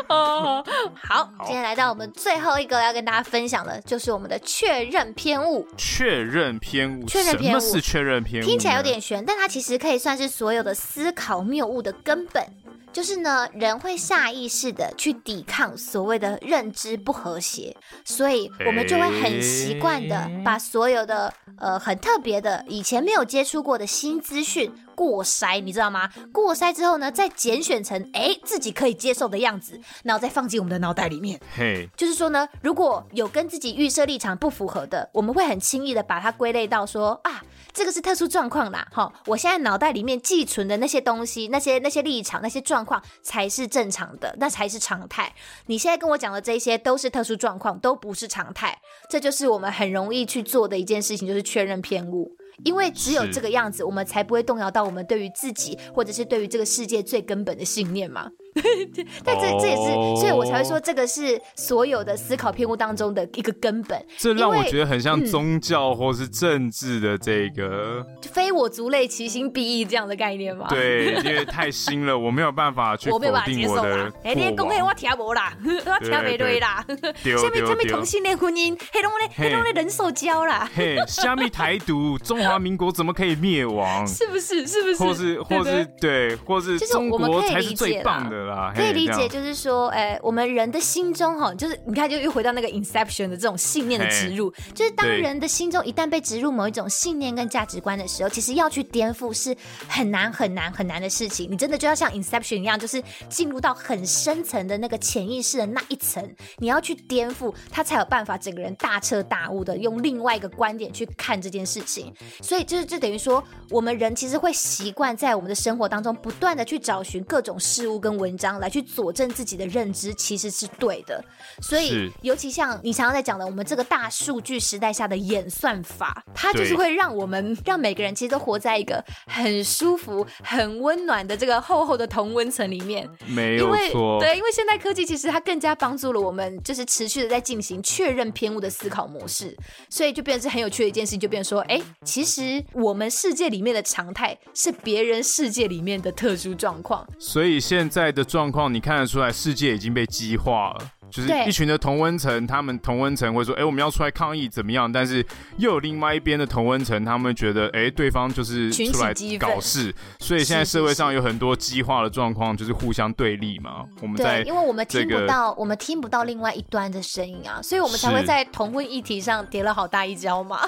[0.09, 0.63] 好，
[1.03, 5.67] 好，今天来到我们最后一个要跟大家分享的，就是我们的确认偏误。
[5.77, 8.47] 确认偏误，确认偏误，是确认偏误？
[8.47, 12.45] 听起来有点悬，但它其实可以算是所有的思考谬误的根本。
[12.93, 26.11] 就是呢，人会下意识的去抵抗所谓的认知不和谐，所以我们就会很习惯的把所有的呃很特别的以前没有接触过的新资讯过筛，你知道吗？
[26.31, 31.41] 过筛之后呢，再拣选成哎自己可以接受的样子，然后再放进我们的脑袋里面。
[31.57, 37.43] 嘿，就是说呢，如果有跟自己预设立场不符合的，我们会很轻易的把它归类到说啊。
[37.73, 39.13] 这个是特殊状况啦，哈！
[39.27, 45.33] 我现在脑袋里面寄存的那些东西，那些那些立场，那些状况才是正常的，那才是常态。
[45.67, 48.77] 你现在跟我讲的这些都是特殊状况，都不是常态。
[49.09, 52.37] 这就是我们很容易去做的一件事情，就是确认偏误。
[52.65, 58.31] 因为只有这个样子，我们才不会动摇到我们对于自己或者是对于这个世界最根本的信念嘛。
[59.25, 64.05] 但这这也是，所以我才会说这个是所有的思考偏误当中的一个根本。
[64.19, 70.67] 这让我觉得很像宗教或是政治的这个，嗯、非我族类，其心必异这样的概念吗？
[70.69, 73.41] 对，因为太新了，我没有办法去 否定我的。
[73.41, 74.11] 我接受啦。
[74.25, 76.85] 哎，你公开我听无啦， 我听没对啦。
[76.87, 80.69] 下面下面同性恋婚姻，黑龙嘞黑龙嘞人兽交啦。
[80.75, 84.07] 嘿，下面台独，中华民国怎么可以灭亡？
[84.07, 84.67] 是不是？
[84.67, 84.97] 是不是？
[84.97, 88.40] 或是或是对，或是中国才是最棒的。
[88.75, 99.57] 可以理解，就是说，哎，我们人的心中哈，就是你看，就又回到那个 inception 的这种信念的植入，就是当人的心中一旦被植入某一种信念跟价值观的时候，其实要去颠覆是
[99.89, 101.51] 很难很难很难的事情。
[101.51, 106.23] 你真的就要像 inception 一样，就是进入到很深层的那个潜意识的那一层，
[106.59, 112.13] 你要去颠覆，他才有办法整个人大彻大悟的用另外一个观点去看这件事情。
[112.43, 121.23] 所以就是就等于说，我们人其实会习惯在我们的生活当中不断的去找寻各种事物跟文章来去佐证自己的认知其实是对的，
[121.63, 133.09] 所以尤其像你常常在讲的，我们这个大数据时代下的演算法，它就是会让我们让每个人其实都活在一个很舒服、很温暖的这个厚厚的同温层里面。
[133.27, 139.57] 没有错，对，因为现代科技其实它更加帮助了我们，就是持续的在进行确认偏误的思考模式，
[139.89, 150.91] 所以就变成是很有趣的一件事情，就变成说，哎，其实我们世界里面的常态是别人世界里面的特殊状况，所以现在的的状况你看得出来，世界已经被激化了。
[151.11, 155.25] 就是一群的同温层，他们同温层会说：“哎、欸，我们要出来抗议，怎么样？”但是
[155.59, 163.85] 又有另外一边的同温层，他们觉得：“哎、欸，对方就是出来搞事。”所以现在社会上有很多激化的状况，就是互相对立嘛。
[164.01, 170.61] 我们在、因为我们听不到，我们听不到另外一端的声音啊，所以我们才会在同婚议题上跌了好大一跤嘛。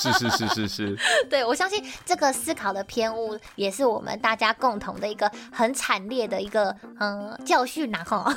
[0.00, 0.98] 是是是是是。
[1.30, 8.34] 对，我相信这个思考的偏误也是我们大家共同的一个很惨烈的一个嗯教训呐，哈。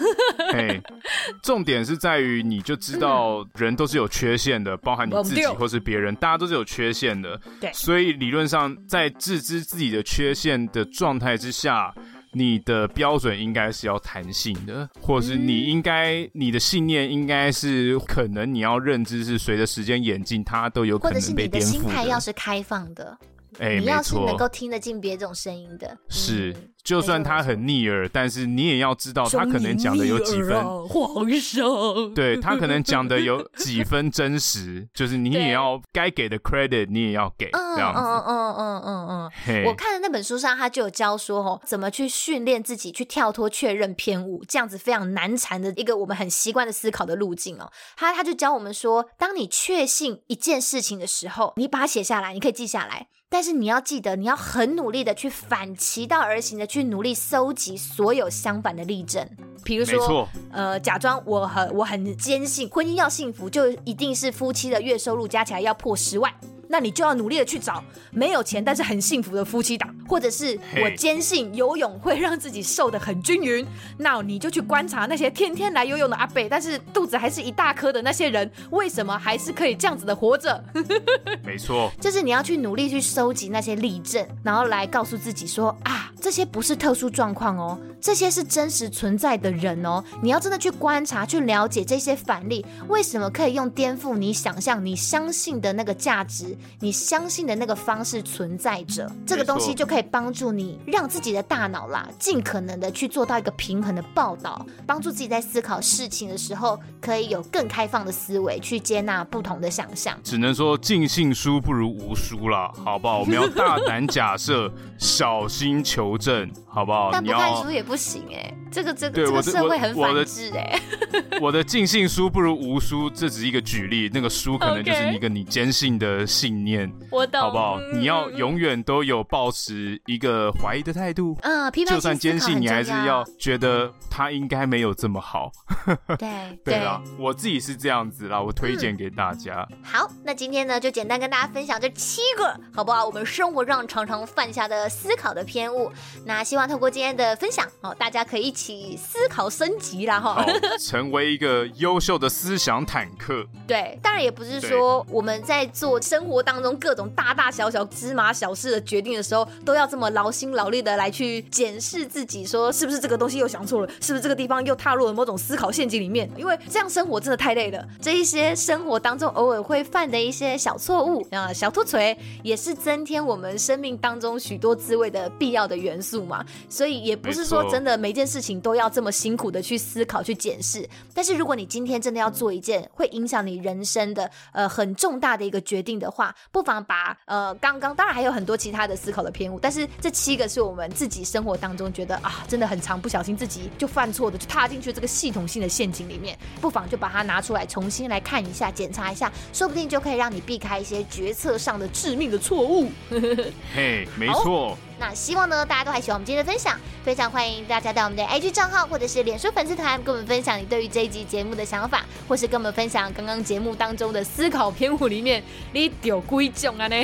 [0.54, 0.82] 嘿。
[1.42, 7.40] 重点是在于，你就知道人都是有缺陷的，包含你自己或是别人，大家都是有缺陷的。
[7.60, 11.94] 对，所以理论上，在自知自己的缺陷的状态之下，
[12.32, 21.62] 你的标准应该是要弹性的，或者是你应该你的信念应该是可能你要认知是随着时间演进，它都有可能被颠覆的。
[21.62, 23.18] 或者是你的心态要是开放的。
[23.60, 26.54] 哎，你要是能够听得进别种声音的，是，
[26.86, 38.00] 就算他很逆耳，但是你也要知道他可能讲的有几分皇上，对他可能讲的有 几分真实，就是你也要该给的 credit，你也要给，这样子。
[38.00, 39.66] 嗯嗯嗯嗯嗯嗯。
[39.66, 47.72] 我看的那本书上，他就有教说哦，怎么去训练自己去跳脱确认偏误，这样子非常难缠的一个我们很习惯的思考的路径哦。
[47.98, 53.08] 他他就教我们说，当你确信一件事情的时候，你把它写下来，你可以记下来。
[53.28, 59.28] 但是你要记得，你要很努力的去反其道而行的去努力搜集所有相反的例证。
[59.64, 66.32] 比如说，呃，假装我很我很坚信婚姻要幸福，就一定是夫妻的月收入加起来要破十万。
[66.68, 73.66] 那你就要努力的去找没有钱但是很幸福的夫妻档，或者是我坚信游泳会让自己瘦的很均匀，
[73.97, 80.63] 那你就去观察那些天天来游泳的阿贝，但是肚子还是一大颗的那些人，为什么还是可以这样子的活着？
[81.45, 90.03] 没错，就是你要去努力去收集那些例证，然后来告诉自己说啊，这些不是特殊状况哦，这些是真实存在的人哦。
[90.22, 96.55] 你要真的去观察、去了解这些反例，为什么可以用颠覆你想象、你相信的那个价值。
[96.80, 110.18] 你相信的那个方式存在着，这个东西就可以帮助你让自己的大脑啦，尽可能的去做到一个平衡的报道，帮助自己在思考事情的时候，可以有更开放的思维去接纳不同的想象。
[110.24, 113.20] 只能说尽信书不如无书啦，好不好？
[113.20, 117.10] 我们要大胆假设， 小心求证，好不好？
[117.12, 118.58] 但不看书也不行哎、欸。
[118.72, 120.80] 这个这个这个社会很反智哎。
[121.39, 124.12] 我的尽信书不如无书，这只是一个举例。
[124.14, 127.80] 那个书可能就是一个你坚信的信念，我懂，好不好？
[127.93, 131.38] 你要永远都有保持一个怀疑的态度。
[131.41, 131.66] 嗯。
[131.88, 135.52] 就算坚信，你还是要觉得他应该没有这么好。
[136.18, 139.68] 对对啦，我自己是这样子啦，我推荐给大家。
[139.84, 143.06] 好，那今天呢，就简单跟大家分享这七个，好不好？
[143.06, 145.91] 我们生活上常常犯下的思考的偏误。
[146.24, 150.46] 那希望透过今天的分享，哦，大家可以一起思考升级啦，哈，
[150.80, 153.43] 成为一个优秀的思想坦克。
[153.68, 166.30] 对，当然也不是说我们在做生活活当中各种大大小小芝麻小事的决定的时候，都要这么劳心劳力的来去检视自己，说是不是这个东西又想错了，是不是这个地方又踏入了某种思考陷阱里面？
[166.36, 167.88] 因为这样生活真的太累了。
[168.02, 176.46] 这一些生活当中偶尔会犯的一些小错误啊，小突锤，也是增添我们生命当中许多滋味的必要的元素嘛。
[176.68, 180.88] 所以也不是说真的每件事情都要这么辛苦的去思考去检视。
[181.14, 202.90] 但是如果你今天真的要做一件会影响你人生的呃很重大的一个决定的话，不妨把呃刚刚当然还有很多其他的思考的偏误，但是这七个是我们自己生活当中觉得啊真的很长不小心自己就犯错的，就踏进去这个系统性的陷阱里面，不妨就把它拿出来重新来看一下，检查一下，说不定就可以让你避开一些决策上的致命的错误。
[203.76, 204.78] 嘿，没错。
[204.97, 215.43] 那希望呢，大家都还喜欢我们今天的分享，非常欢迎大家到我们的 IG 账号或者是脸书粉丝团跟我们分享你对于这一集节目的想法，或是跟我们分享刚刚节目当中的思考篇幅里面
[215.74, 216.96] 你丢几种啊呢？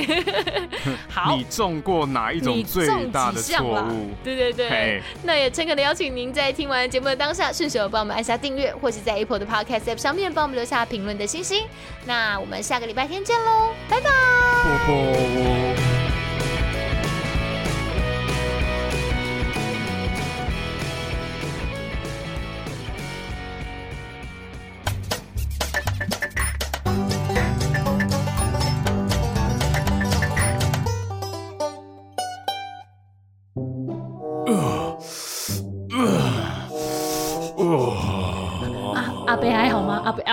[1.08, 4.08] 好，你中过哪一种最大的错误？
[4.24, 11.66] 对对对那也诚恳的邀请您在听完节目的当下，顺手帮我们按下订阅，或是在 Apple 的 Podcast App 上面帮我们留下评论的星星。
[12.06, 15.81] 那我们下个礼拜天见喽，拜拜。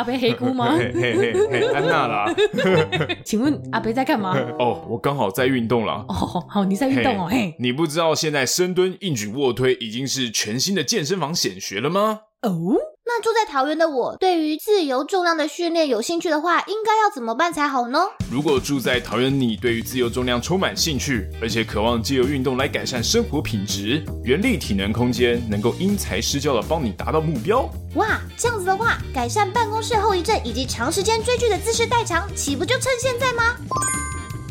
[0.09, 0.75] 伯，黑姑 吗？
[0.77, 2.33] 嘿嘿嘿嘿，安娜啦。
[3.23, 4.37] 请问阿贝在干嘛？
[4.57, 6.05] 哦，我刚好在运动啦。
[6.07, 6.13] 哦，
[6.49, 7.27] 好，你在运动哦。
[7.29, 12.21] 嘿，你不知道现在深蹲、硬举、卧推已经是全新的健身房显学了吗？
[12.41, 12.75] 哦。
[13.11, 17.99] 那住在桃园的我，对于自由重量的训练有兴趣的话，应该要怎么办才好呢？
[18.31, 27.67] 如果住在桃园，你对于自由重量充满兴趣，而且渴望借由运动来改善生活品质，原力体能空间能够因材施教的帮你达到目标。
[27.95, 33.55] 哇，这样子的话，改善办公室后遗症以及长时间追剧的姿势代偿，岂不就趁现在吗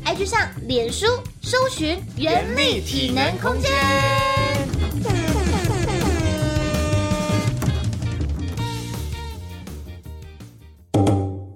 [0.04, 1.06] ？IG 上脸书
[1.42, 5.27] 搜寻原力体能空间。